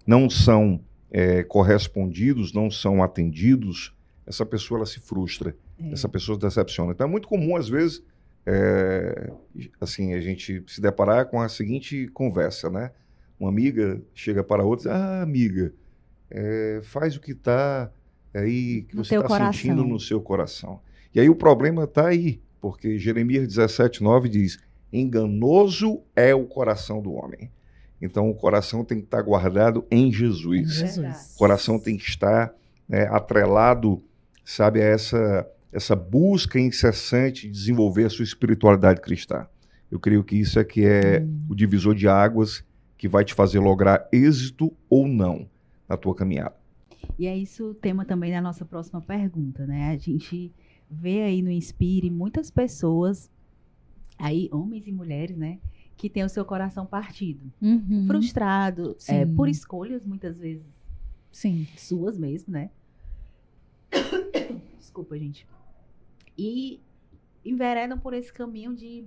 não 0.06 0.30
são 0.30 0.82
é, 1.10 1.42
correspondidos, 1.44 2.52
não 2.54 2.70
são 2.70 3.02
atendidos, 3.02 3.96
essa 4.28 4.46
pessoa 4.46 4.80
ela 4.80 4.86
se 4.86 5.00
frustra, 5.00 5.56
É. 5.82 5.94
essa 5.94 6.10
pessoa 6.10 6.36
se 6.36 6.42
decepciona. 6.42 6.92
Então 6.92 7.08
é 7.08 7.10
muito 7.10 7.30
comum, 7.30 7.56
às 7.56 7.70
vezes, 7.70 8.04
é, 8.46 9.32
assim, 9.80 10.14
a 10.14 10.20
gente 10.20 10.64
se 10.68 10.82
deparar 10.82 11.28
com 11.28 11.42
a 11.42 11.48
seguinte 11.48 12.08
conversa, 12.10 12.70
né? 12.70 12.92
Uma 13.40 13.50
amiga 13.50 14.02
chega 14.14 14.44
para 14.44 14.66
outra 14.66 14.90
e 14.90 14.92
diz, 14.92 15.02
ah, 15.02 15.22
amiga, 15.22 15.74
é, 16.30 16.82
faz 16.84 17.16
o 17.16 17.22
que 17.22 17.32
está 17.32 17.90
aí, 18.34 18.84
que 18.84 18.98
No 18.98 19.06
você 19.06 19.18
está 19.18 19.52
sentindo 19.52 19.86
no 19.86 19.98
seu 20.00 20.20
coração. 20.22 20.82
E 21.16 21.20
aí 21.22 21.30
o 21.30 21.36
problema 21.36 21.86
está 21.86 22.08
aí, 22.08 22.42
porque 22.62 22.98
Jeremias 22.98 23.48
17, 23.48 24.04
9 24.04 24.30
diz, 24.30 24.60
enganoso 24.92 26.02
é 26.16 26.34
o 26.34 26.46
coração 26.46 27.02
do 27.02 27.14
homem. 27.14 27.52
Então 28.02 28.30
o 28.30 28.36
coração 28.36 28.84
tem 28.84 29.00
que 29.00 29.06
estar 29.06 29.22
guardado 29.22 29.86
em 29.92 30.12
Jesus. 30.12 30.76
Jesus. 30.76 31.34
O 31.36 31.38
coração 31.38 31.78
tem 31.80 31.98
que 31.98 32.10
estar 32.10 32.54
né, 32.88 33.08
atrelado 33.08 34.02
sabe, 34.50 34.82
a 34.82 34.86
essa, 34.86 35.48
essa 35.72 35.96
busca 35.96 36.60
incessante 36.60 37.48
de 37.48 37.54
desenvolver 37.54 38.06
a 38.06 38.10
sua 38.10 38.24
espiritualidade 38.24 39.00
cristã. 39.00 39.46
Eu 39.92 40.00
creio 40.00 40.24
que 40.24 40.36
isso 40.36 40.60
é 40.60 40.64
que 40.64 40.86
é 40.86 41.22
hum. 41.22 41.46
o 41.50 41.56
divisor 41.56 41.94
de 41.94 42.08
águas 42.08 42.64
que 42.98 43.08
vai 43.08 43.24
te 43.24 43.34
fazer 43.34 43.60
lograr 43.60 44.08
êxito 44.12 44.74
ou 44.90 45.08
não 45.08 45.48
na 45.88 45.96
tua 45.96 46.16
caminhada. 46.16 46.56
E 47.18 47.28
é 47.28 47.38
isso 47.38 47.72
o 47.72 47.74
tema 47.74 48.06
também 48.06 48.32
da 48.32 48.42
nossa 48.42 48.66
próxima 48.66 49.02
pergunta, 49.02 49.66
né? 49.68 49.92
A 49.92 49.98
gente 49.98 50.52
vê 50.90 51.22
aí 51.22 51.42
no 51.42 51.52
Inspire 51.52 52.10
muitas 52.10 52.50
pessoas, 52.50 53.30
aí 54.18 54.50
homens 54.52 54.88
e 54.88 54.92
mulheres, 54.92 55.38
né? 55.38 55.60
Que 55.96 56.10
têm 56.10 56.24
o 56.24 56.30
seu 56.30 56.46
coração 56.46 56.86
partido, 56.86 57.52
uhum. 57.62 58.06
frustrado, 58.08 58.96
é, 59.08 59.26
por 59.26 59.48
escolhas 59.48 60.06
muitas 60.06 60.40
vezes. 60.40 60.66
Sim. 61.32 61.68
Suas 61.78 62.18
mesmo, 62.18 62.54
né? 62.54 62.70
Desculpa, 64.80 65.18
gente. 65.20 65.46
E 66.38 66.80
enveredam 67.46 68.00
por 68.00 68.14
esse 68.14 68.32
caminho 68.32 68.74
de 68.74 69.06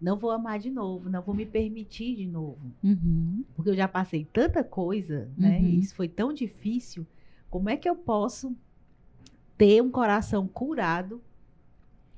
não 0.00 0.18
vou 0.18 0.30
amar 0.30 0.58
de 0.58 0.68
novo, 0.68 1.08
não 1.08 1.22
vou 1.22 1.34
me 1.34 1.46
permitir 1.46 2.16
de 2.16 2.26
novo. 2.26 2.72
Uhum. 2.82 3.44
Porque 3.54 3.70
eu 3.70 3.76
já 3.76 3.86
passei 3.86 4.24
tanta 4.32 4.64
coisa, 4.64 5.30
né? 5.38 5.58
Uhum. 5.58 5.64
E 5.64 5.78
isso 5.78 5.94
foi 5.94 6.08
tão 6.08 6.32
difícil. 6.32 7.06
Como 7.48 7.70
é 7.70 7.76
que 7.76 7.88
eu 7.88 7.94
posso 7.94 8.56
ter 9.62 9.80
um 9.80 9.92
coração 9.92 10.48
curado 10.48 11.22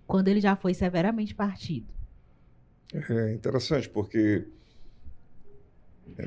quando 0.06 0.28
ele 0.28 0.40
já 0.40 0.56
foi 0.56 0.72
severamente 0.72 1.34
partido? 1.34 1.86
É 2.90 3.34
interessante, 3.34 3.86
porque 3.86 4.46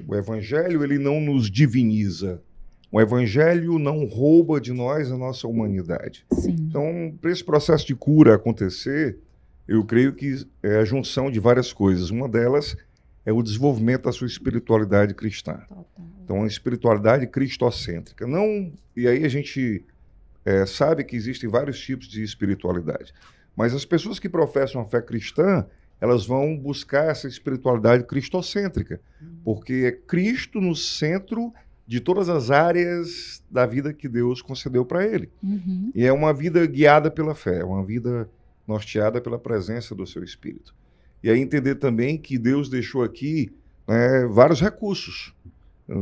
o 0.07 0.15
evangelho 0.15 0.83
ele 0.83 0.99
não 0.99 1.19
nos 1.19 1.49
diviniza. 1.49 2.39
O 2.91 3.01
evangelho 3.01 3.79
não 3.79 4.05
rouba 4.05 4.61
de 4.61 4.71
nós 4.71 5.11
a 5.11 5.17
nossa 5.17 5.47
humanidade. 5.47 6.23
Sim. 6.33 6.55
Então, 6.59 7.17
para 7.19 7.31
esse 7.31 7.43
processo 7.43 7.87
de 7.87 7.95
cura 7.95 8.35
acontecer, 8.35 9.17
eu 9.67 9.83
creio 9.83 10.13
que 10.13 10.45
é 10.61 10.77
a 10.77 10.85
junção 10.85 11.31
de 11.31 11.39
várias 11.39 11.73
coisas. 11.73 12.11
Uma 12.11 12.29
delas 12.29 12.77
é 13.25 13.33
o 13.33 13.41
desenvolvimento 13.41 14.03
da 14.03 14.11
sua 14.11 14.27
espiritualidade 14.27 15.15
cristã. 15.15 15.63
Então, 16.23 16.35
uma 16.35 16.47
espiritualidade 16.47 17.25
cristocêntrica. 17.25 18.27
Não, 18.27 18.71
e 18.95 19.07
aí 19.07 19.25
a 19.25 19.29
gente 19.29 19.83
é, 20.47 20.65
sabe 20.65 21.03
que 21.03 21.13
existem 21.13 21.49
vários 21.49 21.77
tipos 21.77 22.07
de 22.07 22.23
espiritualidade. 22.23 23.13
Mas 23.53 23.73
as 23.73 23.83
pessoas 23.83 24.17
que 24.17 24.29
professam 24.29 24.79
a 24.79 24.85
fé 24.85 25.01
cristã, 25.01 25.65
elas 25.99 26.25
vão 26.25 26.57
buscar 26.57 27.11
essa 27.11 27.27
espiritualidade 27.27 28.05
cristocêntrica, 28.05 29.01
uhum. 29.21 29.27
porque 29.43 29.73
é 29.85 29.91
Cristo 29.91 30.61
no 30.61 30.73
centro 30.73 31.53
de 31.85 31.99
todas 31.99 32.29
as 32.29 32.49
áreas 32.49 33.43
da 33.51 33.65
vida 33.65 33.91
que 33.91 34.07
Deus 34.07 34.41
concedeu 34.41 34.85
para 34.85 35.05
ele. 35.05 35.29
Uhum. 35.43 35.91
E 35.93 36.05
é 36.05 36.13
uma 36.13 36.33
vida 36.33 36.65
guiada 36.65 37.11
pela 37.11 37.35
fé, 37.35 37.59
é 37.59 37.65
uma 37.65 37.83
vida 37.83 38.29
norteada 38.65 39.19
pela 39.19 39.37
presença 39.37 39.93
do 39.93 40.07
seu 40.07 40.23
Espírito. 40.23 40.73
E 41.21 41.29
aí 41.29 41.41
entender 41.41 41.75
também 41.75 42.17
que 42.17 42.37
Deus 42.37 42.69
deixou 42.69 43.03
aqui 43.03 43.51
né, 43.85 44.25
vários 44.27 44.61
recursos. 44.61 45.33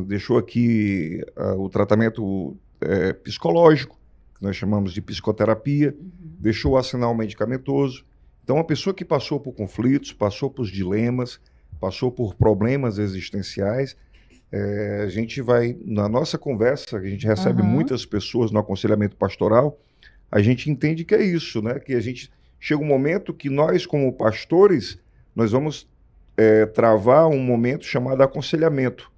Deixou 0.05 0.37
aqui 0.37 1.23
uh, 1.35 1.59
o 1.59 1.69
tratamento 1.69 2.55
é, 2.81 3.13
psicológico, 3.13 3.97
que 4.35 4.43
nós 4.43 4.55
chamamos 4.55 4.93
de 4.93 5.01
psicoterapia, 5.01 5.95
uhum. 5.97 6.11
deixou 6.39 6.73
o 6.73 6.77
arsenal 6.77 7.15
medicamentoso. 7.15 8.05
Então, 8.43 8.59
a 8.59 8.63
pessoa 8.63 8.93
que 8.93 9.03
passou 9.03 9.39
por 9.39 9.53
conflitos, 9.53 10.13
passou 10.13 10.49
por 10.49 10.67
dilemas, 10.67 11.39
passou 11.79 12.11
por 12.11 12.35
problemas 12.35 12.99
existenciais, 12.99 13.97
é, 14.51 15.01
a 15.03 15.09
gente 15.09 15.41
vai, 15.41 15.75
na 15.83 16.07
nossa 16.07 16.37
conversa, 16.37 16.99
que 16.99 17.07
a 17.07 17.09
gente 17.09 17.25
recebe 17.25 17.61
uhum. 17.61 17.67
muitas 17.67 18.05
pessoas 18.05 18.51
no 18.51 18.59
aconselhamento 18.59 19.15
pastoral, 19.15 19.79
a 20.31 20.41
gente 20.41 20.69
entende 20.69 21.03
que 21.03 21.15
é 21.15 21.23
isso, 21.23 21.61
né? 21.61 21.79
Que 21.79 21.93
a 21.93 21.99
gente 21.99 22.31
chega 22.59 22.81
um 22.81 22.85
momento 22.85 23.33
que 23.33 23.49
nós, 23.49 23.85
como 23.85 24.11
pastores, 24.13 24.99
nós 25.35 25.51
vamos 25.51 25.87
é, 26.37 26.65
travar 26.65 27.27
um 27.27 27.39
momento 27.39 27.85
chamado 27.85 28.21
aconselhamento. 28.21 29.11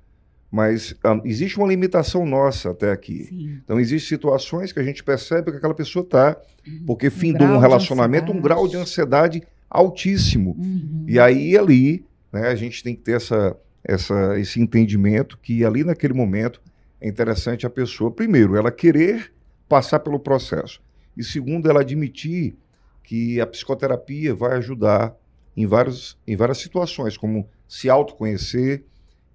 Mas 0.50 0.96
ah, 1.04 1.20
existe 1.26 1.58
uma 1.58 1.68
limitação 1.68 2.26
nossa 2.26 2.72
até 2.72 2.92
aqui. 2.92 3.26
Sim. 3.26 3.60
Então, 3.64 3.80
existem 3.80 4.18
situações 4.18 4.72
que 4.72 4.80
a 4.80 4.84
gente 4.84 5.04
percebe 5.04 5.52
que 5.52 5.58
aquela 5.58 5.74
pessoa 5.74 6.04
está, 6.04 6.38
uhum. 6.66 6.84
porque 6.86 7.10
fim 7.10 7.34
um 7.34 7.38
de 7.38 7.44
um 7.44 7.58
relacionamento, 7.58 8.32
um 8.32 8.42
grau 8.42 8.68
de 8.68 8.78
ansiedade 8.78 9.44
altíssimo. 9.70 10.56
Uhum. 10.58 11.06
E 11.08 11.20
aí, 11.20 11.58
ali, 11.58 12.06
né, 12.32 12.48
a 12.48 12.56
gente 12.56 12.82
tem 12.82 12.96
que 12.96 13.02
ter 13.02 13.18
essa, 13.18 13.58
essa, 13.84 14.40
esse 14.40 14.62
entendimento 14.62 15.38
que 15.38 15.66
ali 15.66 15.84
naquele 15.84 16.14
momento 16.14 16.62
é 17.00 17.08
interessante 17.08 17.66
a 17.66 17.70
pessoa, 17.70 18.10
primeiro, 18.10 18.56
ela 18.56 18.72
querer 18.72 19.32
passar 19.68 20.00
pelo 20.00 20.20
processo. 20.20 20.82
E 21.16 21.24
segundo, 21.24 21.70
ela 21.70 21.82
admitir 21.82 22.56
que 23.04 23.40
a 23.40 23.48
psicoterapia 23.48 24.34
vai 24.34 24.58
ajudar 24.58 25.16
em, 25.56 25.66
vários, 25.66 26.18
em 26.28 26.36
várias 26.36 26.60
situações, 26.60 27.18
como 27.18 27.48
se 27.68 27.90
autoconhecer, 27.90 28.84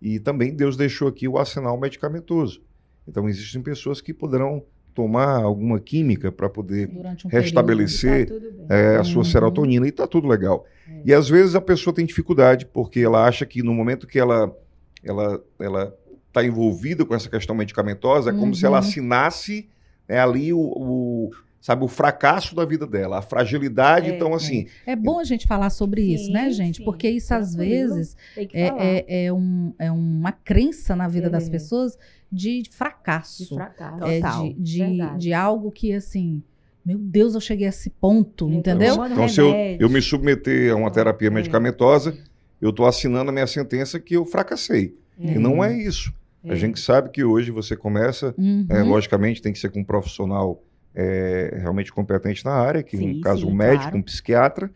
e 0.02 0.18
também 0.18 0.52
Deus 0.52 0.76
deixou 0.76 1.06
aqui 1.06 1.28
o 1.28 1.38
arsenal 1.38 1.78
medicamentoso. 1.78 2.60
Então, 3.06 3.28
existem 3.28 3.62
pessoas 3.62 4.00
que 4.00 4.12
poderão 4.12 4.64
tomar 4.92 5.42
alguma 5.42 5.80
química 5.80 6.30
para 6.30 6.50
poder 6.50 6.90
um 6.90 7.28
restabelecer 7.28 8.28
tá 8.68 8.74
é, 8.74 8.96
a 8.96 9.04
sua 9.04 9.18
uhum. 9.18 9.24
serotonina 9.24 9.86
e 9.86 9.90
está 9.90 10.06
tudo 10.06 10.28
legal. 10.28 10.66
É. 10.88 11.02
E 11.06 11.14
às 11.14 11.28
vezes 11.28 11.54
a 11.54 11.60
pessoa 11.60 11.94
tem 11.94 12.04
dificuldade 12.04 12.66
porque 12.66 13.00
ela 13.00 13.26
acha 13.26 13.46
que 13.46 13.62
no 13.62 13.72
momento 13.72 14.06
que 14.06 14.18
ela 14.18 14.54
ela 15.02 15.42
ela 15.58 15.96
está 16.28 16.44
envolvida 16.44 17.04
com 17.06 17.14
essa 17.14 17.30
questão 17.30 17.56
medicamentosa 17.56 18.30
é 18.30 18.32
como 18.32 18.46
uhum. 18.46 18.54
se 18.54 18.66
ela 18.66 18.78
uhum. 18.78 18.86
assinasse 18.86 19.68
é, 20.06 20.18
ali 20.18 20.52
o, 20.52 20.60
o 20.60 21.30
sabe, 21.62 21.84
o 21.84 21.88
fracasso 21.88 22.56
da 22.56 22.64
vida 22.64 22.86
dela, 22.86 23.20
a 23.20 23.22
fragilidade. 23.22 24.10
É, 24.10 24.16
então, 24.16 24.34
assim. 24.34 24.66
É. 24.84 24.92
é 24.92 24.96
bom 24.96 25.20
a 25.20 25.24
gente 25.24 25.46
falar 25.46 25.70
sobre 25.70 26.02
sim, 26.02 26.14
isso, 26.14 26.32
né, 26.32 26.50
gente? 26.50 26.78
Sim. 26.78 26.84
Porque 26.84 27.08
isso, 27.08 27.32
às 27.32 27.54
vezes, 27.54 28.16
é, 28.36 28.48
é, 28.52 29.26
é, 29.26 29.32
um, 29.32 29.72
é 29.78 29.90
uma 29.90 30.32
crença 30.32 30.96
na 30.96 31.06
vida 31.06 31.30
das 31.30 31.46
é. 31.46 31.50
pessoas 31.50 31.96
de 32.30 32.64
fracasso. 32.68 33.44
De 33.44 33.54
fracasso. 33.54 34.04
É, 34.04 34.20
de, 34.20 34.54
de, 34.58 35.18
de, 35.18 35.32
algo 35.32 35.70
que, 35.70 35.92
assim. 35.92 36.42
Meu 36.84 36.98
Deus, 36.98 37.36
eu 37.36 37.40
cheguei 37.40 37.66
a 37.66 37.68
esse 37.68 37.90
ponto, 37.90 38.50
entendeu? 38.50 38.94
Então, 38.94 39.06
então 39.06 39.28
se 39.28 39.40
eu, 39.40 39.54
eu 39.78 39.88
me 39.88 40.02
submeter 40.02 40.72
a 40.72 40.74
uma 40.74 40.90
terapia 40.90 41.30
medicamentosa, 41.30 42.12
eu 42.60 42.70
estou 42.70 42.86
assinando 42.86 43.30
a 43.30 43.32
minha 43.32 43.46
sentença 43.46 44.00
que 44.00 44.16
eu 44.16 44.26
fracassei. 44.26 44.96
E 45.16 45.38
não 45.38 45.62
é 45.62 45.72
isso. 45.72 46.12
A 46.44 46.56
gente 46.56 46.80
sabe 46.80 47.10
que 47.10 47.22
hoje 47.22 47.52
você 47.52 47.76
começa, 47.76 48.34
uhum. 48.36 48.66
logicamente, 48.88 49.40
tem 49.40 49.52
que 49.52 49.60
ser 49.60 49.70
com 49.70 49.78
um 49.78 49.84
profissional 49.84 50.60
é, 50.94 51.58
realmente 51.60 51.92
competente 51.92 52.44
na 52.44 52.52
área, 52.52 52.82
que 52.82 52.96
sim, 52.96 53.14
no 53.14 53.20
caso 53.20 53.42
sim, 53.42 53.46
um 53.46 53.54
médico, 53.54 53.82
claro. 53.82 53.98
um 53.98 54.02
psiquiatra, 54.02 54.70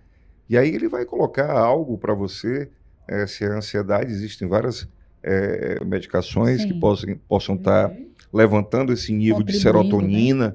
e 0.48 0.56
aí 0.56 0.74
ele 0.74 0.88
vai 0.88 1.04
colocar 1.04 1.50
algo 1.50 1.98
para 1.98 2.14
você, 2.14 2.68
é, 3.06 3.26
se 3.26 3.44
a 3.44 3.54
ansiedade, 3.54 4.10
existem 4.10 4.48
várias 4.48 4.88
é, 5.22 5.82
medicações 5.84 6.62
sim. 6.62 6.68
que 6.68 6.74
possam, 6.74 7.16
possam 7.28 7.54
estar 7.56 7.88
tá 7.88 7.94
uhum. 7.94 8.06
levantando 8.32 8.92
esse 8.92 9.12
nível 9.12 9.42
de 9.42 9.54
né? 9.54 9.58
serotonina, 9.58 10.48
né? 10.48 10.54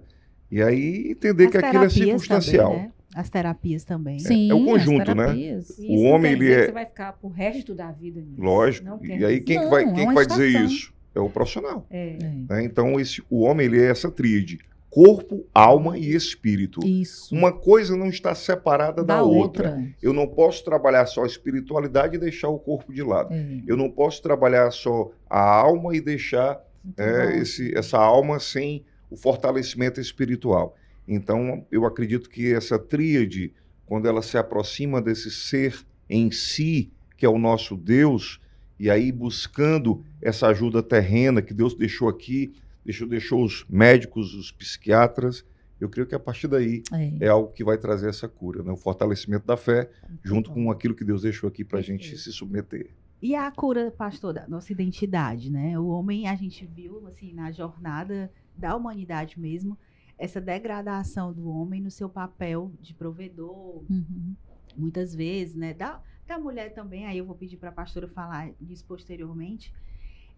e 0.50 0.64
aí 0.64 1.12
entender 1.12 1.46
As 1.46 1.52
que 1.52 1.58
aquilo 1.58 1.84
é 1.84 1.90
circunstancial. 1.90 2.72
Também, 2.72 2.86
né? 2.86 2.92
As 3.14 3.30
terapias 3.30 3.84
também. 3.84 4.20
Sim, 4.20 4.48
é, 4.48 4.52
é 4.52 4.56
o 4.56 4.64
conjunto, 4.64 5.14
né? 5.14 5.60
o 5.90 6.04
homem 6.04 6.32
ele 6.32 6.50
é. 6.50 6.68
Você 6.68 6.72
vai 6.72 6.86
ficar 6.86 7.12
pro 7.12 7.28
resto 7.28 7.76
da 7.76 7.92
vida 7.92 8.22
nisso. 8.22 8.42
Lógico. 8.42 9.06
E 9.06 9.26
aí 9.26 9.42
quem 9.42 9.58
não, 9.58 9.70
vai, 9.70 9.84
quem 9.94 10.10
é 10.10 10.14
vai 10.14 10.26
dizer 10.26 10.48
isso? 10.48 10.94
É 11.14 11.20
o 11.20 11.30
profissional. 11.30 11.86
É. 11.90 12.18
Né? 12.50 12.64
Então 12.64 12.98
esse, 12.98 13.22
o 13.30 13.42
homem 13.42 13.66
ele 13.66 13.82
é 13.82 13.88
essa 13.88 14.10
tríade 14.10 14.60
corpo, 14.92 15.48
alma 15.54 15.98
e 15.98 16.14
espírito. 16.14 16.86
Isso. 16.86 17.34
Uma 17.34 17.54
coisa 17.54 17.96
não 17.96 18.08
está 18.08 18.36
separada 18.36 19.02
da, 19.04 19.16
da 19.16 19.24
outra. 19.24 19.70
outra. 19.70 19.96
Eu 20.04 20.12
não 20.12 20.28
posso 20.28 20.66
trabalhar 20.66 21.06
só 21.06 21.24
a 21.24 21.26
espiritualidade 21.26 22.18
e 22.18 22.20
deixar 22.20 22.50
o 22.50 22.60
corpo 22.60 22.94
de 22.94 23.02
lado. 23.02 23.34
É. 23.34 23.62
Eu 23.66 23.78
não 23.78 23.90
posso 23.90 24.22
trabalhar 24.22 24.70
só 24.72 25.10
a 25.30 25.40
alma 25.40 25.96
e 25.96 26.02
deixar 26.02 26.62
é, 26.98 27.38
esse, 27.38 27.74
essa 27.76 27.98
alma 27.98 28.38
sem 28.38 28.84
o 29.10 29.16
fortalecimento 29.16 30.02
espiritual. 30.02 30.76
Então, 31.08 31.66
eu 31.72 31.86
acredito 31.86 32.30
que 32.30 32.54
essa 32.54 32.78
tríade, 32.78 33.54
quando 33.86 34.10
ela 34.10 34.22
se 34.22 34.38
aproxima 34.38 35.02
desse 35.02 35.32
ser 35.32 35.74
em 36.10 36.30
si, 36.32 36.92
que 37.16 37.26
é 37.26 37.30
o 37.30 37.40
nosso 37.40 37.78
Deus, 37.78 38.42
e 38.78 38.90
aí 38.90 39.10
buscando 39.10 40.04
essa 40.22 40.48
ajuda 40.48 40.84
terrena 40.84 41.42
que 41.42 41.54
Deus 41.54 41.76
deixou 41.76 42.10
aqui, 42.10 42.54
deixou, 42.84 43.08
deixou 43.08 43.44
os 43.44 43.66
médicos, 43.70 44.34
os 44.34 44.52
psiquiatras. 44.52 45.46
Eu 45.80 45.90
creio 45.90 46.08
que 46.08 46.14
a 46.14 46.20
partir 46.20 46.48
daí 46.48 46.84
é, 46.94 47.26
é 47.26 47.28
algo 47.28 47.52
que 47.52 47.64
vai 47.64 47.78
trazer 47.78 48.10
essa 48.10 48.28
cura, 48.28 48.62
né? 48.62 48.72
o 48.72 48.78
fortalecimento 48.78 49.48
da 49.48 49.58
fé, 49.58 49.90
Muito 50.08 50.28
junto 50.28 50.50
bom. 50.50 50.66
com 50.66 50.72
aquilo 50.72 50.94
que 50.94 51.04
Deus 51.04 51.24
deixou 51.24 51.48
aqui 51.48 51.64
para 51.64 51.80
a 51.80 51.82
gente 51.82 52.16
se 52.18 52.32
submeter. 52.32 52.92
E 53.22 53.36
a 53.36 53.52
cura, 53.52 53.92
pastor, 53.92 54.34
da 54.34 54.48
nossa 54.48 54.72
identidade, 54.72 55.52
né? 55.52 55.78
O 55.78 55.88
homem, 55.88 56.28
a 56.28 56.36
gente 56.36 56.66
viu, 56.66 57.06
assim, 57.08 57.34
na 57.34 57.52
jornada 57.52 58.32
da 58.58 58.76
humanidade 58.76 59.40
mesmo, 59.40 59.78
essa 60.18 60.42
degradação 60.42 61.32
do 61.32 61.48
homem 61.48 61.80
no 61.80 61.92
seu 61.92 62.10
papel 62.10 62.72
de 62.82 62.96
provedor, 62.96 63.84
uhum. 63.88 64.36
muitas 64.76 65.14
vezes, 65.14 65.56
né? 65.56 65.74
Da, 65.74 66.02
da 66.28 66.40
mulher 66.40 66.74
também, 66.74 67.06
aí 67.06 67.20
eu 67.20 67.26
vou 67.26 67.36
pedir 67.36 67.58
para 67.58 67.70
a 67.70 67.74
pastora 67.74 68.08
falar 68.08 68.52
disso 68.60 68.86
posteriormente, 68.88 69.72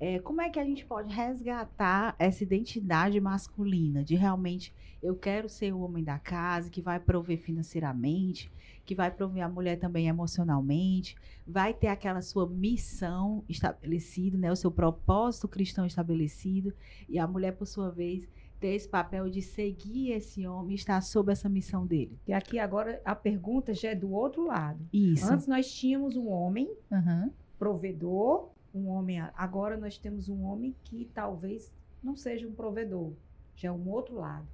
é, 0.05 0.19
como 0.19 0.41
é 0.41 0.49
que 0.49 0.59
a 0.59 0.65
gente 0.65 0.85
pode 0.85 1.13
resgatar 1.13 2.13
essa 2.19 2.43
identidade 2.43 3.21
masculina 3.21 4.03
de 4.03 4.15
realmente 4.15 4.73
eu 5.01 5.15
quero 5.15 5.47
ser 5.47 5.73
o 5.73 5.79
homem 5.79 6.03
da 6.03 6.19
casa 6.19 6.69
que 6.69 6.81
vai 6.81 6.99
prover 6.99 7.37
financeiramente, 7.37 8.51
que 8.85 8.93
vai 8.93 9.09
prover 9.09 9.43
a 9.43 9.49
mulher 9.49 9.77
também 9.77 10.07
emocionalmente, 10.07 11.15
vai 11.47 11.73
ter 11.73 11.87
aquela 11.87 12.21
sua 12.21 12.45
missão 12.47 13.45
estabelecida, 13.47 14.37
né, 14.37 14.51
o 14.51 14.55
seu 14.57 14.71
propósito 14.71 15.47
cristão 15.47 15.85
estabelecido 15.85 16.73
e 17.07 17.17
a 17.17 17.25
mulher 17.25 17.53
por 17.53 17.65
sua 17.65 17.89
vez 17.89 18.27
ter 18.59 18.75
esse 18.75 18.87
papel 18.89 19.29
de 19.29 19.41
seguir 19.41 20.11
esse 20.11 20.45
homem, 20.47 20.75
estar 20.75 20.99
sob 21.01 21.31
essa 21.31 21.47
missão 21.47 21.85
dele. 21.85 22.17
E 22.27 22.33
aqui 22.33 22.59
agora 22.59 23.01
a 23.05 23.15
pergunta 23.15 23.73
já 23.73 23.89
é 23.91 23.95
do 23.95 24.11
outro 24.11 24.47
lado. 24.47 24.85
Isso. 24.91 25.31
Antes 25.31 25.47
nós 25.47 25.71
tínhamos 25.73 26.17
um 26.17 26.27
homem 26.29 26.69
Uhum. 26.91 27.29
provedor, 27.57 28.49
um 28.73 28.87
homem. 28.87 29.19
Agora 29.35 29.77
nós 29.77 29.97
temos 29.97 30.29
um 30.29 30.43
homem 30.43 30.75
que 30.83 31.09
talvez 31.13 31.71
não 32.03 32.15
seja 32.15 32.47
um 32.47 32.51
provedor, 32.51 33.11
já 33.55 33.69
é 33.69 33.71
um 33.71 33.87
outro 33.89 34.15
lado. 34.15 34.47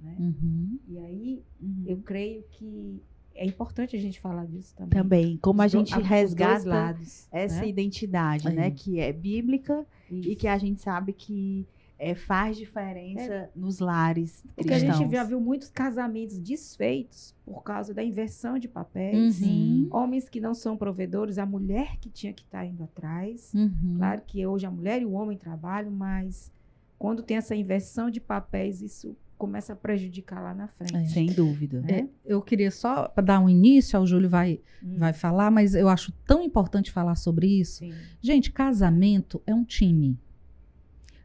Né? 0.00 0.16
Uhum. 0.18 0.78
E 0.88 0.98
aí 0.98 1.42
Uhum. 1.60 1.84
eu 1.86 1.98
creio 1.98 2.42
que 2.50 3.00
é 3.34 3.44
importante 3.46 3.96
a 3.96 3.98
gente 4.00 4.20
falar 4.20 4.46
disso 4.46 4.74
também. 4.74 4.90
Também, 5.02 5.36
como 5.38 5.62
a 5.62 5.68
gente 5.68 5.94
dois 5.94 6.06
resgata 6.06 6.68
lados, 6.68 7.28
essa 7.30 7.60
né? 7.60 7.68
identidade, 7.68 8.48
Aí. 8.48 8.54
né, 8.54 8.70
que 8.70 8.98
é 8.98 9.12
bíblica 9.12 9.86
e 10.10 10.20
Isso. 10.20 10.36
que 10.36 10.48
a 10.48 10.58
gente 10.58 10.80
sabe 10.80 11.12
que 11.12 11.66
é, 12.02 12.14
faz 12.14 12.56
diferença 12.56 13.50
nos 13.54 13.78
lares 13.78 14.42
Porque 14.56 14.72
a 14.72 14.76
cristãos. 14.78 14.96
gente 14.98 15.12
já 15.12 15.22
viu 15.22 15.38
muitos 15.38 15.68
casamentos 15.68 16.38
desfeitos 16.38 17.34
por 17.44 17.62
causa 17.62 17.92
da 17.92 18.02
inversão 18.02 18.58
de 18.58 18.66
papéis. 18.68 19.40
Uhum. 19.42 19.86
Homens 19.92 20.26
que 20.28 20.40
não 20.40 20.54
são 20.54 20.76
provedores, 20.78 21.36
a 21.36 21.44
mulher 21.44 21.98
que 22.00 22.08
tinha 22.08 22.32
que 22.32 22.42
estar 22.42 22.64
indo 22.64 22.82
atrás. 22.82 23.52
Uhum. 23.54 23.94
Claro 23.98 24.22
que 24.26 24.46
hoje 24.46 24.64
a 24.64 24.70
mulher 24.70 25.02
e 25.02 25.04
o 25.04 25.12
homem 25.12 25.36
trabalham, 25.36 25.90
mas 25.92 26.50
quando 26.98 27.22
tem 27.22 27.36
essa 27.36 27.54
inversão 27.54 28.10
de 28.10 28.18
papéis, 28.20 28.80
isso 28.80 29.14
começa 29.36 29.72
a 29.72 29.76
prejudicar 29.76 30.42
lá 30.42 30.54
na 30.54 30.68
frente. 30.68 31.10
Sem 31.10 31.26
dúvida. 31.32 31.82
É. 31.88 32.00
É, 32.00 32.08
eu 32.26 32.40
queria 32.42 32.70
só 32.70 33.08
para 33.08 33.24
dar 33.24 33.40
um 33.40 33.48
início, 33.48 33.98
o 34.00 34.06
Júlio 34.06 34.28
vai, 34.28 34.60
Hum, 34.82 34.96
vai 34.98 35.12
falar, 35.12 35.50
mas 35.50 35.74
eu 35.74 35.88
acho 35.88 36.12
tão 36.26 36.42
importante 36.42 36.90
falar 36.90 37.14
sobre 37.14 37.46
isso. 37.46 37.78
sim. 37.80 37.92
Gente, 38.22 38.50
casamento 38.52 39.42
é 39.46 39.54
um 39.54 39.64
time. 39.64 40.18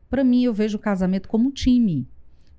Para 0.09 0.23
mim, 0.23 0.43
eu 0.43 0.53
vejo 0.53 0.77
o 0.77 0.81
casamento 0.81 1.27
como 1.27 1.47
um 1.49 1.51
time. 1.51 2.07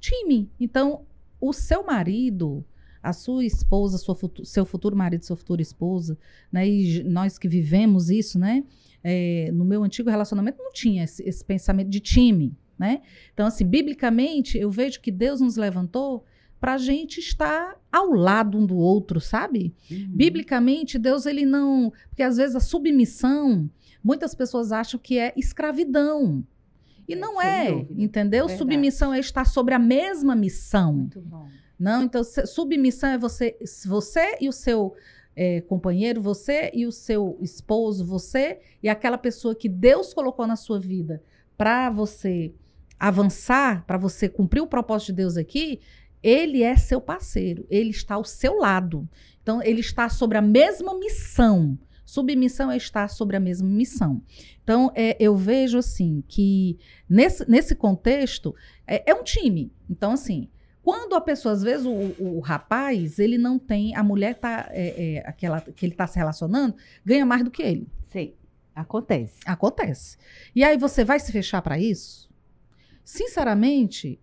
Time. 0.00 0.50
Então, 0.58 1.02
o 1.40 1.52
seu 1.52 1.84
marido, 1.84 2.64
a 3.02 3.12
sua 3.12 3.44
esposa, 3.44 3.98
sua 3.98 4.14
futu- 4.14 4.44
seu 4.44 4.64
futuro 4.64 4.96
marido, 4.96 5.24
sua 5.24 5.36
futura 5.36 5.62
esposa, 5.62 6.18
né? 6.52 6.68
E 6.68 7.02
nós 7.04 7.38
que 7.38 7.48
vivemos 7.48 8.10
isso, 8.10 8.38
né? 8.38 8.64
é, 9.08 9.52
no 9.52 9.64
meu 9.64 9.84
antigo 9.84 10.10
relacionamento 10.10 10.58
não 10.58 10.72
tinha 10.72 11.04
esse, 11.04 11.22
esse 11.22 11.44
pensamento 11.44 11.88
de 11.88 12.00
time, 12.00 12.56
né? 12.76 13.02
Então, 13.32 13.46
assim, 13.46 13.64
biblicamente, 13.64 14.58
eu 14.58 14.68
vejo 14.68 15.00
que 15.00 15.12
Deus 15.12 15.40
nos 15.40 15.56
levantou 15.56 16.24
para 16.58 16.74
a 16.74 16.78
gente 16.78 17.20
estar 17.20 17.80
ao 17.92 18.10
lado 18.10 18.58
um 18.58 18.66
do 18.66 18.76
outro, 18.76 19.20
sabe? 19.20 19.72
Uhum. 19.88 20.08
Biblicamente, 20.08 20.98
Deus 20.98 21.24
ele 21.24 21.46
não, 21.46 21.92
porque 22.08 22.24
às 22.24 22.36
vezes 22.36 22.56
a 22.56 22.60
submissão, 22.60 23.70
muitas 24.02 24.34
pessoas 24.34 24.72
acham 24.72 24.98
que 24.98 25.16
é 25.20 25.32
escravidão. 25.36 26.44
E 27.08 27.14
É, 27.14 27.16
não 27.16 27.40
é, 27.40 27.86
entendeu? 27.90 28.46
Verdade. 28.46 28.58
Submissão 28.58 29.14
é 29.14 29.18
estar 29.18 29.44
sobre 29.44 29.74
a 29.74 29.78
mesma 29.78 30.34
missão. 30.34 30.92
Muito 30.92 31.20
bom. 31.20 31.48
Não, 31.78 32.04
então 32.04 32.22
submissão 32.24 33.10
é 33.10 33.18
você, 33.18 33.56
você 33.84 34.38
e 34.40 34.48
o 34.48 34.52
seu 34.52 34.94
eh, 35.36 35.60
companheiro, 35.62 36.22
você 36.22 36.70
e 36.72 36.86
o 36.86 36.92
seu 36.92 37.36
esposo, 37.42 38.04
você 38.04 38.60
e 38.82 38.88
aquela 38.88 39.18
pessoa 39.18 39.54
que 39.54 39.68
Deus 39.68 40.14
colocou 40.14 40.46
na 40.46 40.56
sua 40.56 40.80
vida 40.80 41.22
para 41.56 41.90
você 41.90 42.54
avançar, 42.98 43.84
para 43.86 43.98
você 43.98 44.26
cumprir 44.26 44.62
o 44.62 44.66
propósito 44.66 45.08
de 45.08 45.16
Deus 45.16 45.36
aqui, 45.36 45.80
ele 46.22 46.62
é 46.62 46.76
seu 46.76 47.00
parceiro, 47.00 47.66
ele 47.68 47.90
está 47.90 48.14
ao 48.14 48.24
seu 48.24 48.56
lado. 48.56 49.06
Então 49.42 49.62
ele 49.62 49.80
está 49.80 50.08
sobre 50.08 50.38
a 50.38 50.42
mesma 50.42 50.98
missão. 50.98 51.78
Submissão 52.06 52.70
é 52.70 52.76
estar 52.76 53.08
sobre 53.08 53.36
a 53.36 53.40
mesma 53.40 53.68
missão. 53.68 54.22
Então, 54.62 54.92
é, 54.94 55.16
eu 55.18 55.36
vejo 55.36 55.76
assim 55.76 56.22
que 56.28 56.78
nesse, 57.08 57.48
nesse 57.50 57.74
contexto 57.74 58.54
é, 58.86 59.10
é 59.10 59.14
um 59.14 59.24
time. 59.24 59.72
Então, 59.90 60.12
assim, 60.12 60.48
quando 60.82 61.16
a 61.16 61.20
pessoa, 61.20 61.52
às 61.52 61.64
vezes, 61.64 61.84
o, 61.84 62.14
o 62.22 62.38
rapaz, 62.38 63.18
ele 63.18 63.36
não 63.36 63.58
tem, 63.58 63.96
a 63.96 64.04
mulher 64.04 64.36
tá, 64.36 64.68
é, 64.70 65.16
é, 65.16 65.28
aquela 65.28 65.60
que 65.60 65.84
ele 65.84 65.94
está 65.94 66.06
se 66.06 66.16
relacionando, 66.16 66.76
ganha 67.04 67.26
mais 67.26 67.42
do 67.42 67.50
que 67.50 67.60
ele. 67.60 67.88
Sim, 68.08 68.34
acontece. 68.72 69.40
Acontece. 69.44 70.16
E 70.54 70.62
aí 70.62 70.78
você 70.78 71.04
vai 71.04 71.18
se 71.18 71.32
fechar 71.32 71.60
para 71.60 71.76
isso? 71.76 72.30
Sinceramente, 73.04 74.20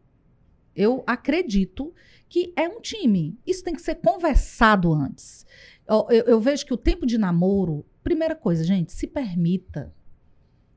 eu 0.73 1.03
acredito 1.05 1.93
que 2.29 2.53
é 2.55 2.67
um 2.67 2.79
time. 2.79 3.37
Isso 3.45 3.63
tem 3.63 3.75
que 3.75 3.81
ser 3.81 3.95
conversado 3.95 4.93
antes. 4.93 5.45
Eu, 5.87 6.07
eu- 6.09 6.23
eu 6.25 6.39
vejo 6.39 6.65
que 6.65 6.73
o 6.73 6.77
tempo 6.77 7.05
de 7.05 7.17
namoro, 7.17 7.85
primeira 8.03 8.35
coisa, 8.35 8.63
gente, 8.63 8.91
se 8.93 9.07
permita. 9.07 9.93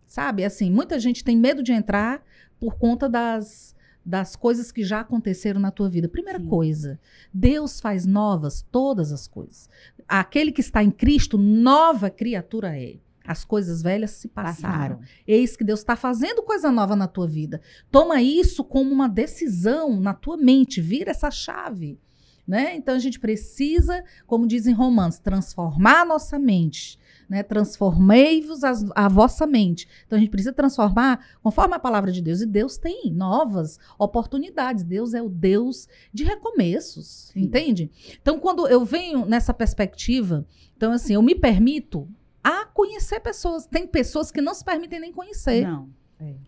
Sabe? 0.07 0.45
Assim, 0.45 0.71
muita 0.71 0.99
gente 1.01 1.25
tem 1.25 1.37
medo 1.37 1.63
de 1.63 1.73
entrar 1.73 2.23
por 2.61 2.77
conta 2.77 3.09
das, 3.09 3.75
das 4.05 4.37
coisas 4.37 4.71
que 4.71 4.85
já 4.85 5.01
aconteceram 5.01 5.61
na 5.61 5.71
tua 5.71 5.89
vida. 5.91 6.09
Primeira 6.09 6.39
Sim. 6.39 6.47
coisa, 6.47 7.01
Deus 7.35 7.81
faz 7.81 8.07
novas 8.07 8.63
todas 8.71 9.11
as 9.13 9.27
coisas. 9.27 9.69
Aquele 10.07 10.53
que 10.53 10.61
está 10.61 10.83
em 10.83 10.91
Cristo, 10.91 11.37
nova 11.37 12.09
criatura 12.09 12.77
é. 12.79 12.99
As 13.25 13.45
coisas 13.45 13.83
velhas 13.83 14.13
se 14.13 14.29
passaram. 14.29 14.99
Passaram. 14.99 15.01
Eis 15.27 15.57
que 15.57 15.65
Deus 15.65 15.81
está 15.81 15.97
fazendo 15.97 16.45
coisa 16.45 16.71
nova 16.71 16.95
na 16.95 17.09
tua 17.09 17.27
vida. 17.27 17.61
Toma 17.91 18.23
isso 18.23 18.63
como 18.63 18.93
uma 18.93 19.09
decisão 19.09 19.99
na 20.01 20.15
tua 20.15 20.37
mente, 20.37 20.81
vira 20.81 21.11
essa 21.11 21.29
chave. 21.29 21.99
Né? 22.47 22.77
Então 22.77 22.95
a 22.95 22.99
gente 23.01 23.19
precisa, 23.19 24.05
como 24.27 24.47
dizem 24.47 24.73
Romanos, 24.73 25.19
transformar 25.19 26.03
a 26.03 26.05
nossa 26.05 26.39
mente. 26.39 26.97
Né? 27.29 27.43
Transformei-vos 27.43 28.63
as- 28.63 28.85
a 28.95 29.09
vossa 29.09 29.47
mente. 29.49 29.89
Então 30.07 30.17
a 30.17 30.21
gente 30.21 30.31
precisa 30.31 30.53
transformar 30.53 31.25
conforme 31.43 31.75
a 31.75 31.79
palavra 31.79 32.13
de 32.13 32.23
Deus. 32.23 32.41
E 32.41 32.47
Deus 32.47 32.79
tem 32.79 33.11
novas 33.13 33.81
oportunidades. 33.99 34.85
Deus 34.85 35.13
é 35.13 35.21
o 35.21 35.29
Deus 35.29 35.89
de 36.13 36.23
recomeços. 36.23 37.31
Sim. 37.33 37.41
Entende? 37.43 37.91
Então, 38.23 38.39
quando 38.39 38.67
eu 38.69 38.85
venho 38.85 39.27
nessa 39.27 39.53
perspectiva, 39.53 40.47
então 40.77 40.93
assim, 40.93 41.15
eu 41.15 41.23
me 41.23 41.35
permito 41.35 42.09
a 42.45 42.65
conhecer 42.67 43.19
pessoas. 43.19 43.67
Tem 43.67 43.89
pessoas 43.89 44.31
que 44.31 44.41
não 44.41 44.55
se 44.55 44.65
permitem 44.65 45.01
nem 45.01 45.13
conhecer. 45.13 45.67
Não, 45.67 45.89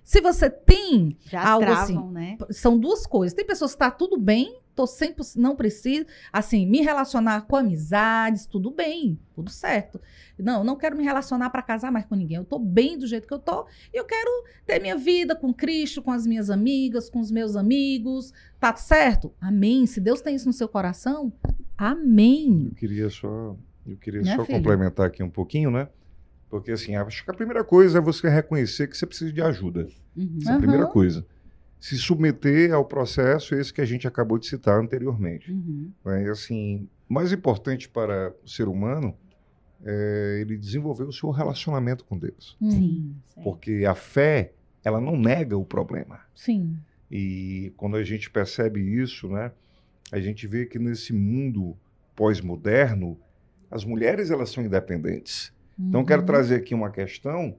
Se 0.04 0.20
você 0.20 0.48
tem, 0.48 1.16
já 1.26 1.44
Algo 1.46 1.66
travam, 1.66 1.82
assim. 1.82 2.12
né? 2.12 2.38
são 2.50 2.78
duas 2.78 3.04
coisas. 3.06 3.34
Tem 3.34 3.44
pessoas 3.44 3.72
que 3.72 3.78
tá 3.78 3.90
tudo 3.90 4.16
bem, 4.16 4.60
tô 4.78 4.86
sempre, 4.86 5.24
não 5.34 5.56
preciso, 5.56 6.06
assim, 6.32 6.64
me 6.64 6.80
relacionar 6.80 7.40
com 7.48 7.56
amizades, 7.56 8.46
tudo 8.46 8.70
bem, 8.70 9.18
tudo 9.34 9.50
certo. 9.50 10.00
Não, 10.38 10.62
não 10.62 10.76
quero 10.76 10.96
me 10.96 11.02
relacionar 11.02 11.50
para 11.50 11.62
casar 11.62 11.90
mais 11.90 12.04
com 12.04 12.14
ninguém. 12.14 12.36
Eu 12.36 12.44
tô 12.44 12.60
bem 12.60 12.96
do 12.96 13.04
jeito 13.04 13.26
que 13.26 13.34
eu 13.34 13.40
tô 13.40 13.66
e 13.92 13.98
eu 13.98 14.04
quero 14.04 14.30
ter 14.64 14.80
minha 14.80 14.96
vida 14.96 15.34
com 15.34 15.52
Cristo, 15.52 16.00
com 16.00 16.12
as 16.12 16.24
minhas 16.24 16.48
amigas, 16.48 17.10
com 17.10 17.18
os 17.18 17.32
meus 17.32 17.56
amigos. 17.56 18.32
Tá 18.60 18.76
certo? 18.76 19.34
Amém. 19.40 19.84
Se 19.84 20.00
Deus 20.00 20.20
tem 20.20 20.36
isso 20.36 20.46
no 20.46 20.52
seu 20.52 20.68
coração, 20.68 21.32
amém. 21.76 22.68
Eu 22.70 22.76
queria 22.76 23.10
só, 23.10 23.56
eu 23.84 23.96
queria 23.96 24.22
Né, 24.22 24.36
só 24.36 24.44
complementar 24.44 25.06
aqui 25.06 25.24
um 25.24 25.30
pouquinho, 25.30 25.72
né? 25.72 25.88
Porque 26.48 26.70
assim, 26.70 26.94
acho 26.94 27.24
que 27.24 27.30
a 27.32 27.34
primeira 27.34 27.64
coisa 27.64 27.98
é 27.98 28.00
você 28.00 28.28
reconhecer 28.28 28.86
que 28.86 28.96
você 28.96 29.06
precisa 29.06 29.32
de 29.32 29.42
ajuda. 29.42 29.88
Uhum. 30.16 30.38
Essa 30.40 30.52
é 30.52 30.54
a 30.54 30.58
primeira 30.58 30.84
Aham. 30.84 30.92
coisa. 30.92 31.26
Se 31.80 31.96
submeter 31.96 32.72
ao 32.72 32.84
processo 32.84 33.54
esse 33.54 33.72
que 33.72 33.80
a 33.80 33.84
gente 33.84 34.06
acabou 34.06 34.38
de 34.38 34.46
citar 34.46 34.80
anteriormente. 34.80 35.50
Uhum. 35.52 35.90
Né? 36.04 36.24
E, 36.24 36.28
assim, 36.28 36.88
mais 37.08 37.32
importante 37.32 37.88
para 37.88 38.34
o 38.44 38.48
ser 38.48 38.66
humano 38.68 39.14
é 39.84 40.38
ele 40.40 40.56
desenvolver 40.56 41.04
o 41.04 41.12
seu 41.12 41.30
relacionamento 41.30 42.04
com 42.04 42.18
Deus. 42.18 42.56
Hum, 42.60 42.70
Sim, 42.70 43.14
sim. 43.28 43.42
Porque 43.42 43.84
a 43.88 43.94
fé, 43.94 44.52
ela 44.84 45.00
não 45.00 45.16
nega 45.16 45.56
o 45.56 45.64
problema. 45.64 46.20
Sim. 46.34 46.76
E 47.10 47.72
quando 47.76 47.96
a 47.96 48.02
gente 48.02 48.28
percebe 48.28 48.80
isso, 48.80 49.28
né, 49.28 49.52
a 50.10 50.18
gente 50.18 50.46
vê 50.48 50.66
que 50.66 50.78
nesse 50.80 51.12
mundo 51.12 51.76
pós-moderno, 52.16 53.16
as 53.70 53.84
mulheres 53.84 54.30
elas 54.30 54.50
são 54.50 54.64
independentes. 54.64 55.52
Então, 55.78 56.04
quero 56.04 56.22
Uhum. 56.22 56.26
trazer 56.26 56.56
aqui 56.56 56.74
uma 56.74 56.90
questão 56.90 57.56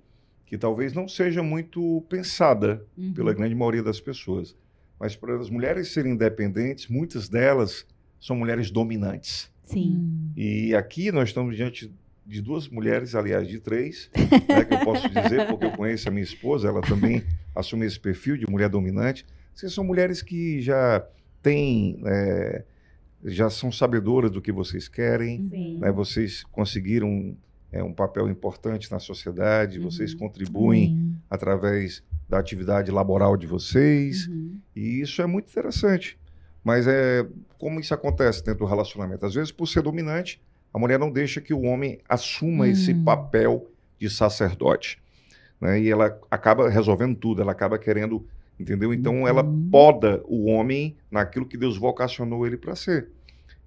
que 0.49 0.57
talvez 0.57 0.93
não 0.93 1.07
seja 1.07 1.43
muito 1.43 2.03
pensada 2.09 2.83
Uhum. 2.97 3.13
pela 3.13 3.33
grande 3.33 3.53
maioria 3.53 3.83
das 3.83 4.01
pessoas. 4.01 4.55
Mas 4.99 5.15
para 5.15 5.39
as 5.39 5.47
mulheres 5.49 5.89
serem 5.93 6.13
independentes, 6.13 6.87
muitas 6.87 7.29
delas 7.29 7.85
são 8.19 8.35
mulheres 8.35 8.71
dominantes. 8.71 9.49
Sim. 9.63 9.95
Hum. 9.95 10.31
E 10.35 10.73
aqui 10.73 11.11
nós 11.11 11.29
estamos 11.29 11.55
diante 11.55 11.93
de 12.25 12.41
duas 12.41 12.67
mulheres, 12.67 13.13
aliás, 13.13 13.47
de 13.47 13.59
três, 13.59 14.09
né, 14.49 14.65
que 14.65 14.73
eu 14.73 14.79
posso 14.79 15.07
dizer, 15.07 15.47
porque 15.47 15.65
eu 15.65 15.71
conheço 15.71 16.09
a 16.09 16.11
minha 16.11 16.23
esposa, 16.23 16.67
ela 16.67 16.81
também 16.81 17.23
assume 17.55 17.85
esse 17.85 17.99
perfil 17.99 18.35
de 18.35 18.49
mulher 18.49 18.69
dominante. 18.69 19.25
Vocês 19.53 19.71
são 19.71 19.83
mulheres 19.83 20.21
que 20.23 20.61
já 20.61 21.05
têm, 21.43 22.01
é, 22.05 22.63
já 23.23 23.49
são 23.51 23.71
sabedoras 23.71 24.31
do 24.31 24.41
que 24.41 24.51
vocês 24.51 24.87
querem, 24.87 25.47
né, 25.79 25.91
vocês 25.91 26.43
conseguiram 26.51 27.37
é, 27.71 27.83
um 27.83 27.93
papel 27.93 28.29
importante 28.29 28.91
na 28.91 28.99
sociedade, 28.99 29.79
uhum. 29.79 29.89
vocês 29.89 30.13
contribuem 30.13 30.93
uhum. 30.93 31.15
através 31.29 32.03
da 32.27 32.39
atividade 32.39 32.91
laboral 32.91 33.35
de 33.37 33.47
vocês, 33.47 34.27
uhum. 34.27 34.59
e 34.75 35.01
isso 35.01 35.21
é 35.21 35.25
muito 35.25 35.49
interessante. 35.49 36.17
Mas 36.63 36.87
é 36.87 37.25
como 37.57 37.79
isso 37.79 37.93
acontece 37.93 38.43
dentro 38.43 38.59
do 38.59 38.69
relacionamento? 38.69 39.25
Às 39.25 39.33
vezes, 39.33 39.51
por 39.51 39.67
ser 39.67 39.81
dominante, 39.81 40.41
a 40.73 40.79
mulher 40.79 40.99
não 40.99 41.11
deixa 41.11 41.41
que 41.41 41.53
o 41.53 41.61
homem 41.63 41.99
assuma 42.07 42.67
esse 42.67 42.93
hum. 42.93 43.03
papel 43.03 43.69
de 43.97 44.09
sacerdote. 44.09 45.01
Né? 45.59 45.81
E 45.81 45.89
ela 45.89 46.19
acaba 46.29 46.69
resolvendo 46.69 47.15
tudo, 47.15 47.41
ela 47.41 47.51
acaba 47.51 47.77
querendo, 47.77 48.25
entendeu? 48.59 48.93
Então, 48.93 49.27
ela 49.27 49.43
uhum. 49.43 49.69
poda 49.69 50.21
o 50.25 50.45
homem 50.45 50.95
naquilo 51.09 51.45
que 51.45 51.57
Deus 51.57 51.77
vocacionou 51.77 52.45
ele 52.45 52.57
para 52.57 52.75
ser. 52.75 53.09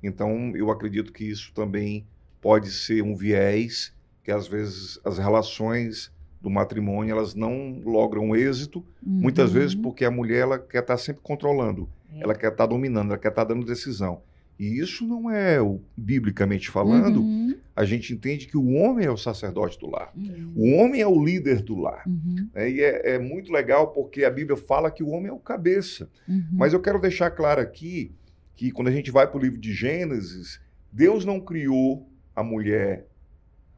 Então, 0.02 0.52
eu 0.56 0.70
acredito 0.70 1.12
que 1.12 1.24
isso 1.24 1.52
também 1.52 2.06
pode 2.42 2.70
ser 2.72 3.02
um 3.02 3.14
viés 3.14 3.94
que 4.22 4.30
às 4.30 4.46
vezes 4.46 5.00
as 5.04 5.16
relações 5.16 6.12
do 6.40 6.50
matrimônio 6.50 7.12
elas 7.12 7.34
não 7.34 7.80
logram 7.84 8.34
êxito, 8.34 8.80
uhum. 9.04 9.20
muitas 9.20 9.52
vezes 9.52 9.74
porque 9.74 10.04
a 10.04 10.10
mulher 10.10 10.40
ela 10.40 10.58
quer 10.58 10.80
estar 10.80 10.94
tá 10.94 10.98
sempre 10.98 11.22
controlando, 11.22 11.88
é. 12.12 12.22
ela 12.22 12.34
quer 12.34 12.48
estar 12.48 12.64
tá 12.64 12.66
dominando, 12.66 13.10
ela 13.10 13.18
quer 13.18 13.28
estar 13.28 13.46
tá 13.46 13.54
dando 13.54 13.64
decisão. 13.64 14.20
E 14.58 14.78
isso 14.78 15.06
não 15.06 15.30
é, 15.30 15.60
o, 15.60 15.80
biblicamente 15.96 16.70
falando, 16.70 17.20
uhum. 17.20 17.56
a 17.74 17.84
gente 17.84 18.12
entende 18.12 18.46
que 18.46 18.56
o 18.56 18.74
homem 18.74 19.06
é 19.06 19.10
o 19.10 19.16
sacerdote 19.16 19.78
do 19.78 19.90
lar. 19.90 20.12
Uhum. 20.14 20.52
O 20.54 20.72
homem 20.74 21.00
é 21.00 21.06
o 21.06 21.24
líder 21.24 21.62
do 21.62 21.76
lar. 21.76 22.02
Uhum. 22.06 22.48
É, 22.54 22.70
e 22.70 22.80
é, 22.80 23.14
é, 23.14 23.18
muito 23.18 23.52
legal 23.52 23.88
porque 23.88 24.24
a 24.24 24.30
Bíblia 24.30 24.56
fala 24.56 24.90
que 24.90 25.02
o 25.02 25.08
homem 25.08 25.30
é 25.30 25.32
o 25.32 25.38
cabeça. 25.38 26.08
Uhum. 26.28 26.44
Mas 26.52 26.72
eu 26.72 26.80
quero 26.80 27.00
deixar 27.00 27.30
claro 27.30 27.60
aqui 27.60 28.12
que 28.54 28.70
quando 28.70 28.88
a 28.88 28.92
gente 28.92 29.10
vai 29.10 29.26
para 29.26 29.38
o 29.38 29.40
livro 29.40 29.58
de 29.58 29.72
Gênesis, 29.72 30.60
Deus 30.92 31.24
não 31.24 31.40
criou 31.40 32.06
a 32.34 32.42
mulher 32.42 33.06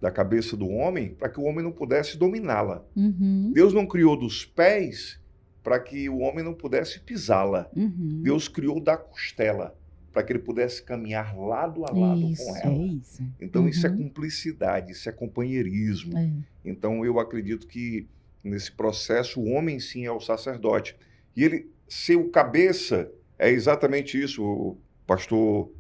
da 0.01 0.11
cabeça 0.11 0.57
do 0.57 0.69
homem 0.69 1.14
para 1.14 1.29
que 1.29 1.40
o 1.40 1.45
homem 1.45 1.64
não 1.64 1.73
pudesse 1.73 2.19
dominá-la. 2.19 2.85
Uhum. 2.95 3.53
Deus 3.55 3.73
não 3.73 3.87
criou 3.87 4.17
dos 4.17 4.45
pés 4.45 5.21
para 5.62 5.81
que 5.81 6.09
o 6.09 6.19
homem 6.19 6.45
não 6.45 6.53
pudesse 6.53 7.01
pisá-la. 7.01 7.71
Uhum. 7.75 8.21
Deus 8.23 8.49
criou 8.49 8.81
da 8.81 8.97
costela 8.97 9.75
para 10.12 10.23
que 10.23 10.33
ele 10.33 10.38
pudesse 10.38 10.83
caminhar 10.83 11.37
lado 11.37 11.85
a 11.85 11.93
lado 11.93 12.21
isso, 12.21 12.45
com 12.45 12.57
ela. 12.57 12.75
É 12.75 12.87
isso. 12.87 13.23
Então 13.40 13.62
uhum. 13.62 13.69
isso 13.69 13.87
é 13.87 13.90
cumplicidade, 13.90 14.93
isso 14.93 15.09
é 15.09 15.12
companheirismo. 15.12 16.17
É. 16.17 16.31
Então 16.64 17.05
eu 17.05 17.19
acredito 17.19 17.67
que 17.67 18.07
nesse 18.43 18.71
processo 18.71 19.40
o 19.40 19.49
homem 19.49 19.81
sim 19.81 20.05
é 20.05 20.12
o 20.12 20.21
sacerdote. 20.21 20.97
E 21.35 21.43
ele 21.43 21.71
ser 21.88 22.17
o 22.17 22.29
cabeça 22.29 23.11
é 23.38 23.51
exatamente 23.51 24.23
isso. 24.23 24.45
O 24.45 24.79
pastor 25.07 25.73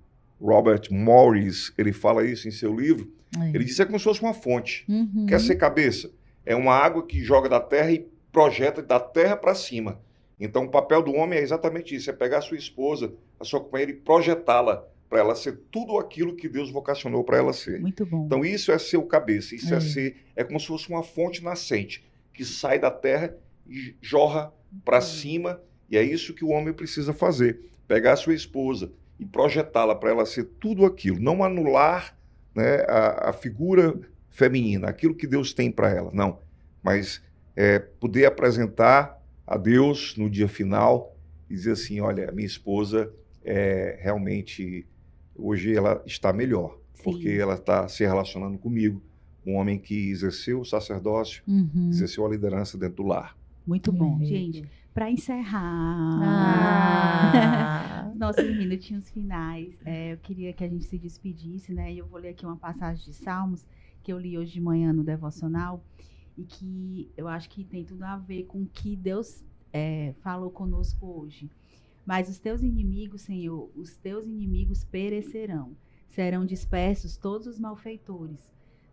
Robert 0.44 0.82
Morris, 0.90 1.72
ele 1.78 1.92
fala 1.92 2.24
isso 2.26 2.46
em 2.46 2.50
seu 2.50 2.74
livro. 2.78 3.10
É. 3.40 3.48
Ele 3.48 3.64
diz 3.64 3.76
que 3.76 3.82
é 3.82 3.86
como 3.86 3.98
se 3.98 4.04
fosse 4.04 4.20
uma 4.20 4.34
fonte. 4.34 4.84
Uhum. 4.86 5.24
Quer 5.26 5.40
ser 5.40 5.56
cabeça? 5.56 6.10
É 6.44 6.54
uma 6.54 6.74
água 6.74 7.06
que 7.06 7.24
joga 7.24 7.48
da 7.48 7.58
terra 7.58 7.90
e 7.90 8.06
projeta 8.30 8.82
da 8.82 9.00
terra 9.00 9.36
para 9.36 9.54
cima. 9.54 10.00
Então, 10.38 10.64
o 10.64 10.70
papel 10.70 11.02
do 11.02 11.14
homem 11.14 11.38
é 11.38 11.42
exatamente 11.42 11.94
isso: 11.94 12.10
é 12.10 12.12
pegar 12.12 12.38
a 12.38 12.42
sua 12.42 12.58
esposa, 12.58 13.14
a 13.40 13.44
sua 13.44 13.60
companheira 13.60 13.92
e 13.92 13.96
projetá-la 13.96 14.86
para 15.08 15.20
ela 15.20 15.34
ser 15.34 15.60
tudo 15.70 15.98
aquilo 15.98 16.34
que 16.34 16.48
Deus 16.48 16.70
vocacionou 16.70 17.24
para 17.24 17.38
ela 17.38 17.52
ser. 17.52 17.80
Muito 17.80 18.04
bom. 18.04 18.26
Então, 18.26 18.44
isso 18.44 18.70
é 18.70 18.78
ser 18.78 18.98
o 18.98 19.06
cabeça, 19.06 19.54
isso 19.54 19.72
é. 19.72 19.78
é 19.78 19.80
ser, 19.80 20.16
é 20.36 20.44
como 20.44 20.60
se 20.60 20.66
fosse 20.66 20.88
uma 20.90 21.02
fonte 21.02 21.42
nascente 21.42 22.04
que 22.32 22.44
sai 22.44 22.78
da 22.78 22.90
terra 22.90 23.34
e 23.66 23.94
jorra 24.02 24.52
para 24.84 25.00
cima, 25.00 25.62
e 25.88 25.96
é 25.96 26.02
isso 26.02 26.34
que 26.34 26.44
o 26.44 26.48
homem 26.48 26.74
precisa 26.74 27.14
fazer: 27.14 27.70
pegar 27.88 28.12
a 28.12 28.16
sua 28.16 28.34
esposa 28.34 28.92
e 29.18 29.24
projetá-la 29.24 29.94
para 29.94 30.10
ela 30.10 30.26
ser 30.26 30.44
tudo 30.60 30.84
aquilo, 30.84 31.20
não 31.20 31.44
anular 31.44 32.16
né, 32.54 32.84
a, 32.88 33.30
a 33.30 33.32
figura 33.32 33.98
feminina, 34.28 34.88
aquilo 34.88 35.14
que 35.14 35.26
Deus 35.26 35.52
tem 35.52 35.70
para 35.70 35.90
ela, 35.90 36.10
não, 36.12 36.38
mas 36.82 37.22
é, 37.56 37.78
poder 37.78 38.26
apresentar 38.26 39.22
a 39.46 39.56
Deus 39.56 40.16
no 40.16 40.28
dia 40.28 40.48
final 40.48 41.16
e 41.48 41.54
dizer 41.54 41.72
assim: 41.72 42.00
olha, 42.00 42.30
minha 42.32 42.46
esposa 42.46 43.12
é 43.44 43.98
realmente 44.00 44.86
hoje 45.36 45.76
ela 45.76 46.02
está 46.06 46.32
melhor, 46.32 46.78
Sim. 46.94 47.02
porque 47.04 47.28
ela 47.28 47.54
está 47.54 47.86
se 47.88 48.04
relacionando 48.04 48.58
comigo, 48.58 49.02
um 49.46 49.54
homem 49.56 49.78
que 49.78 50.10
exerceu 50.10 50.60
o 50.60 50.64
sacerdócio, 50.64 51.42
uhum. 51.46 51.90
exerceu 51.90 52.24
a 52.26 52.28
liderança 52.28 52.78
dentro 52.78 52.96
do 52.96 53.02
lar. 53.04 53.36
Muito 53.66 53.92
bom, 53.92 54.18
uhum. 54.18 54.24
gente. 54.24 54.64
Para 54.94 55.10
encerrar, 55.10 56.20
ah. 56.22 58.12
nossos 58.14 58.46
minutinhos 58.56 59.10
finais, 59.10 59.74
é, 59.84 60.12
eu 60.12 60.18
queria 60.18 60.52
que 60.52 60.62
a 60.62 60.68
gente 60.68 60.84
se 60.84 60.96
despedisse, 60.96 61.74
né? 61.74 61.92
E 61.92 61.98
eu 61.98 62.06
vou 62.06 62.20
ler 62.20 62.28
aqui 62.28 62.46
uma 62.46 62.56
passagem 62.56 63.04
de 63.04 63.12
Salmos 63.12 63.66
que 64.04 64.12
eu 64.12 64.18
li 64.20 64.38
hoje 64.38 64.52
de 64.52 64.60
manhã 64.60 64.92
no 64.92 65.02
devocional 65.02 65.82
e 66.38 66.44
que 66.44 67.10
eu 67.16 67.26
acho 67.26 67.50
que 67.50 67.64
tem 67.64 67.84
tudo 67.84 68.04
a 68.04 68.16
ver 68.16 68.44
com 68.44 68.62
o 68.62 68.68
que 68.68 68.94
Deus 68.94 69.42
é, 69.72 70.14
falou 70.20 70.48
conosco 70.48 71.04
hoje. 71.04 71.50
Mas 72.06 72.28
os 72.28 72.38
teus 72.38 72.62
inimigos, 72.62 73.22
Senhor, 73.22 73.68
os 73.74 73.96
teus 73.96 74.24
inimigos 74.26 74.84
perecerão, 74.84 75.76
serão 76.08 76.46
dispersos 76.46 77.16
todos 77.16 77.48
os 77.48 77.58
malfeitores. 77.58 78.48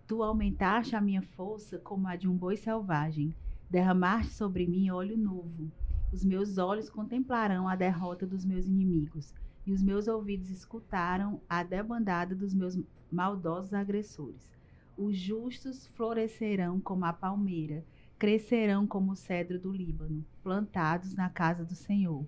Tu 0.08 0.24
aumentaste 0.24 0.96
a 0.96 1.02
minha 1.02 1.22
força 1.22 1.78
como 1.78 2.08
a 2.08 2.16
de 2.16 2.28
um 2.28 2.36
boi 2.36 2.58
selvagem, 2.58 3.36
derramaste 3.70 4.34
sobre 4.34 4.66
mim 4.66 4.90
óleo 4.90 5.16
novo. 5.16 5.72
Os 6.12 6.26
meus 6.26 6.58
olhos 6.58 6.90
contemplarão 6.90 7.70
a 7.70 7.76
derrota 7.76 8.28
dos 8.28 8.44
meus 8.44 8.66
inimigos, 8.66 9.34
e 9.66 9.72
os 9.72 9.82
meus 9.82 10.08
ouvidos 10.08 10.50
escutaram 10.50 11.40
a 11.48 11.64
debandada 11.64 12.36
dos 12.36 12.54
meus 12.54 12.78
maldosos 13.10 13.74
agressores. 13.74 14.50
Os 14.98 15.18
justos 15.18 15.88
florescerão 15.88 16.82
como 16.82 17.06
a 17.06 17.14
palmeira, 17.14 17.86
crescerão 18.20 18.86
como 18.86 19.14
o 19.14 19.16
cedro 19.16 19.58
do 19.58 19.72
Líbano, 19.72 20.26
plantados 20.44 21.16
na 21.16 21.30
casa 21.30 21.64
do 21.64 21.76
Senhor. 21.76 22.26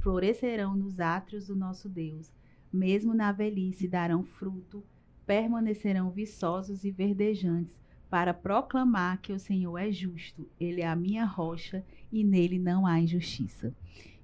Florescerão 0.00 0.76
nos 0.76 1.00
átrios 1.00 1.48
do 1.48 1.56
nosso 1.56 1.88
Deus. 1.88 2.32
Mesmo 2.72 3.12
na 3.12 3.32
velhice 3.32 3.88
darão 3.88 4.22
fruto, 4.22 4.84
permanecerão 5.26 6.10
viçosos 6.10 6.84
e 6.84 6.90
verdejantes, 6.92 7.76
para 8.08 8.32
proclamar 8.32 9.20
que 9.20 9.32
o 9.32 9.38
Senhor 9.38 9.76
é 9.78 9.90
justo, 9.90 10.48
ele 10.60 10.80
é 10.80 10.86
a 10.86 10.94
minha 10.94 11.24
rocha 11.24 11.84
e 12.12 12.24
nele 12.24 12.58
não 12.58 12.86
há 12.86 13.00
injustiça. 13.00 13.74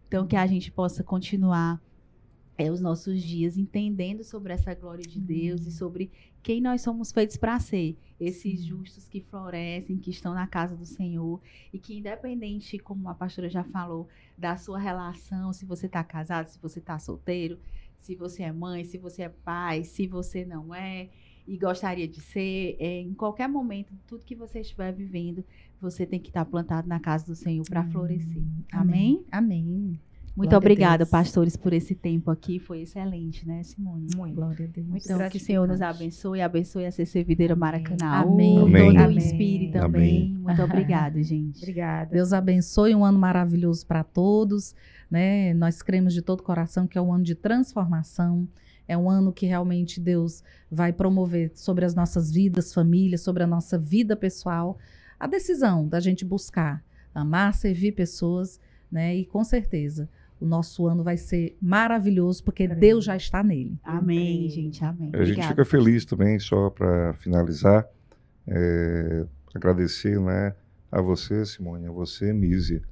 Então, 0.07 0.27
que 0.27 0.37
a 0.37 0.47
gente 0.47 0.71
possa 0.71 1.03
continuar 1.03 1.81
é, 2.57 2.71
os 2.71 2.81
nossos 2.81 3.23
dias 3.23 3.57
entendendo 3.57 4.23
sobre 4.23 4.53
essa 4.53 4.75
glória 4.75 5.05
de 5.05 5.19
Deus 5.21 5.63
e 5.63 5.65
uhum. 5.67 5.71
sobre 5.71 6.11
quem 6.43 6.61
nós 6.61 6.83
somos 6.83 7.11
feitos 7.11 7.37
para 7.37 7.59
ser. 7.59 7.97
Esses 8.21 8.65
justos 8.65 9.09
que 9.09 9.21
florescem, 9.21 9.99
que 9.99 10.11
estão 10.11 10.35
na 10.35 10.47
casa 10.47 10.77
do 10.77 10.85
Senhor 10.85 11.41
e 11.73 11.79
que, 11.79 11.97
independente, 11.97 12.79
como 12.79 13.09
a 13.09 13.15
pastora 13.15 13.49
já 13.49 13.65
falou, 13.65 14.07
da 14.37 14.57
sua 14.57 14.79
relação, 14.79 15.53
se 15.53 15.65
você 15.65 15.87
está 15.87 16.05
casado, 16.05 16.49
se 16.49 16.59
você 16.59 16.79
está 16.79 16.99
solteiro, 16.99 17.59
se 17.99 18.15
você 18.15 18.43
é 18.43 18.53
mãe, 18.53 18.85
se 18.85 18.99
você 18.99 19.23
é 19.23 19.29
pai, 19.29 19.85
se 19.85 20.07
você 20.07 20.45
não 20.45 20.75
é 20.75 21.09
e 21.47 21.57
gostaria 21.57 22.07
de 22.07 22.21
ser, 22.21 22.77
é, 22.79 23.01
em 23.01 23.15
qualquer 23.15 23.49
momento, 23.49 23.93
tudo 24.07 24.25
que 24.25 24.35
você 24.35 24.61
estiver 24.61 24.93
vivendo, 24.93 25.45
você 25.81 26.07
tem 26.07 26.21
que 26.21 26.29
estar 26.29 26.45
plantado 26.45 26.89
na 26.89 27.01
casa 27.01 27.27
do 27.27 27.35
Senhor 27.35 27.65
para 27.69 27.85
florescer. 27.85 28.43
Amém? 28.73 29.25
Amém. 29.31 29.63
Amém. 29.63 30.01
Muito 30.35 30.49
Glória 30.49 30.57
obrigada, 30.57 31.05
pastores, 31.05 31.57
por 31.59 31.75
esse 31.75 31.95
tempo 31.95 32.31
aqui. 32.31 32.59
Foi 32.59 32.81
excelente, 32.81 33.47
né, 33.47 33.63
Simone? 33.63 34.07
Muito. 34.17 34.35
Glória 34.35 34.65
a 34.65 34.69
Deus. 34.69 34.87
Muito 34.87 35.05
então, 35.05 35.29
que 35.29 35.37
o 35.37 35.41
Senhor 35.41 35.69
nos 35.69 35.83
abençoe, 35.83 36.41
abençoe 36.41 36.87
a 36.87 36.91
CC 36.91 37.23
Videira 37.23 37.55
Maracanã. 37.55 38.23
Amém. 38.23 38.59
Amém. 38.59 38.97
Todo 38.97 39.09
o 39.09 39.13
Inspire 39.13 39.71
também. 39.71 40.33
Amém. 40.33 40.39
Muito 40.39 40.63
obrigada, 40.63 41.21
gente. 41.23 41.59
Obrigada. 41.59 42.11
Deus 42.13 42.33
abençoe, 42.33 42.95
um 42.95 43.05
ano 43.05 43.19
maravilhoso 43.19 43.87
para 43.87 44.03
todos. 44.03 44.75
Né? 45.11 45.53
Nós 45.53 45.83
cremos 45.83 46.15
de 46.15 46.23
todo 46.23 46.43
coração 46.43 46.87
que 46.87 46.97
é 46.97 47.03
um 47.03 47.13
ano 47.13 47.25
de 47.25 47.35
transformação. 47.35 48.49
É 48.87 48.97
um 48.97 49.09
ano 49.09 49.33
que 49.33 49.47
realmente 49.47 50.01
Deus 50.01 50.43
vai 50.71 50.93
promover 50.93 51.53
sobre 51.55 51.85
as 51.85 51.95
nossas 51.95 52.31
vidas, 52.31 52.75
famílias, 52.75 53.21
sobre 53.21 53.43
a 53.43 53.47
nossa 53.47 53.79
vida 53.79 54.17
pessoal, 54.17 54.79
a 55.19 55.27
decisão 55.27 55.87
da 55.87 56.01
gente 56.01 56.25
buscar 56.25 56.85
amar, 57.15 57.55
servir 57.55 57.93
pessoas, 57.93 58.61
né? 58.91 59.15
E 59.15 59.25
com 59.25 59.45
certeza 59.45 60.09
o 60.41 60.47
nosso 60.47 60.87
ano 60.89 61.05
vai 61.05 61.17
ser 61.17 61.57
maravilhoso, 61.63 62.43
porque 62.43 62.65
Amém. 62.65 62.79
Deus 62.79 63.05
já 63.05 63.17
está 63.17 63.45
nele. 63.45 63.79
Amém, 63.85 64.49
gente. 64.49 64.85
Amém. 64.85 65.11
A 65.15 65.25
gente 65.25 65.47
fica 65.47 65.65
feliz 65.65 66.05
também, 66.05 66.39
só 66.41 66.69
para 66.69 67.13
finalizar, 67.15 67.87
é, 68.49 69.25
agradecer 69.55 70.19
né, 70.21 70.53
a 70.91 71.01
você, 71.01 71.47
Simone, 71.47 71.87
a 71.87 71.93
você, 71.93 72.33
Mísia, 72.33 72.83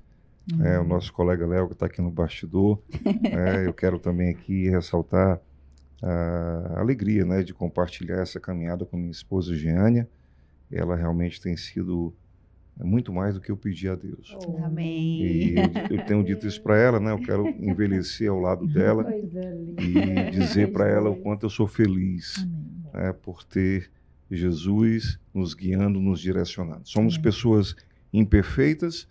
uhum. 0.52 0.64
é, 0.64 0.78
o 0.78 0.84
nosso 0.84 1.12
colega 1.12 1.44
Léo, 1.44 1.66
que 1.66 1.72
está 1.72 1.86
aqui 1.86 2.00
no 2.00 2.10
bastidor. 2.10 2.80
é, 3.24 3.66
eu 3.66 3.74
quero 3.74 3.98
também 3.98 4.30
aqui 4.30 4.68
ressaltar 4.70 5.40
a 6.03 6.80
alegria 6.80 7.24
né, 7.24 7.42
de 7.42 7.53
compartilhar 7.53 8.20
essa 8.20 8.40
caminhada 8.40 8.84
com 8.84 8.96
minha 8.96 9.11
esposa, 9.11 9.55
Giânia. 9.55 10.09
Ela 10.70 10.96
realmente 10.96 11.40
tem 11.40 11.57
sido 11.57 12.14
muito 12.78 13.12
mais 13.12 13.34
do 13.34 13.40
que 13.40 13.51
eu 13.51 13.57
pedi 13.57 13.88
a 13.88 13.94
Deus. 13.94 14.36
Oh. 14.46 14.64
Amém. 14.64 15.22
E 15.22 15.55
eu, 15.57 15.98
eu, 15.98 16.07
tenho 16.07 16.24
dito 16.24 16.46
isso 16.46 16.62
para 16.62 16.78
ela, 16.78 16.98
né? 16.98 17.12
Eu 17.12 17.18
quero 17.18 17.46
envelhecer 17.48 18.30
ao 18.30 18.40
lado 18.40 18.66
dela 18.72 19.07
e 19.14 20.30
dizer 20.30 20.72
para 20.72 20.88
ela 20.88 21.11
o 21.11 21.16
quanto 21.16 21.46
eu 21.46 21.51
sou 21.51 21.66
feliz 21.66 22.46
né, 22.92 23.12
por 23.12 23.44
ter 23.44 23.90
Jesus 24.30 25.18
nos 25.34 25.55
guiando, 25.55 26.01
nos 26.01 26.20
direcionando. 26.20 26.88
Somos 26.88 27.18
pessoas 27.18 27.74
imperfeitas, 28.12 29.09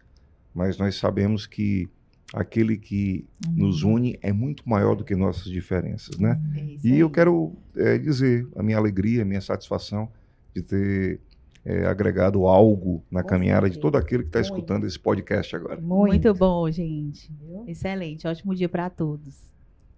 mas 0.54 0.78
nós 0.78 0.96
sabemos 0.96 1.46
que 1.46 1.90
aquele 2.34 2.78
que 2.78 3.26
nos 3.56 3.84
une 3.84 4.18
é 4.22 4.32
muito 4.32 4.68
maior 4.70 4.96
do 4.96 5.04
que 5.04 5.16
nossas 5.16 5.46
diferenças, 5.46 6.18
né? 6.18 6.40
É 6.56 6.88
E 6.88 7.00
eu 7.00 7.10
quero 7.10 7.54
é, 7.76 7.98
dizer 7.98 8.48
a 8.56 8.62
minha 8.64 8.78
alegria, 8.78 9.24
a 9.24 9.26
minha 9.26 9.42
satisfação 9.42 10.10
de 10.56 10.62
ter 10.62 11.20
é, 11.66 11.86
agregado 11.86 12.46
algo 12.48 13.04
na 13.12 13.22
Com 13.24 13.30
caminhada 13.30 13.68
de 13.68 13.76
certeza. 13.76 13.82
todo 13.82 13.96
aquele 13.98 14.24
que 14.24 14.30
está 14.30 14.40
Muito. 14.40 14.52
escutando 14.52 14.86
esse 14.88 15.00
podcast 15.00 15.56
agora. 15.56 15.80
Muito 15.82 16.34
bom, 16.34 16.70
gente. 16.72 17.32
Excelente. 17.68 18.28
Ótimo 18.28 18.56
dia 18.56 18.70
para 18.70 18.90
todos. 18.90 19.36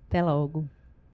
Até 0.08 0.22
logo. 0.24 0.68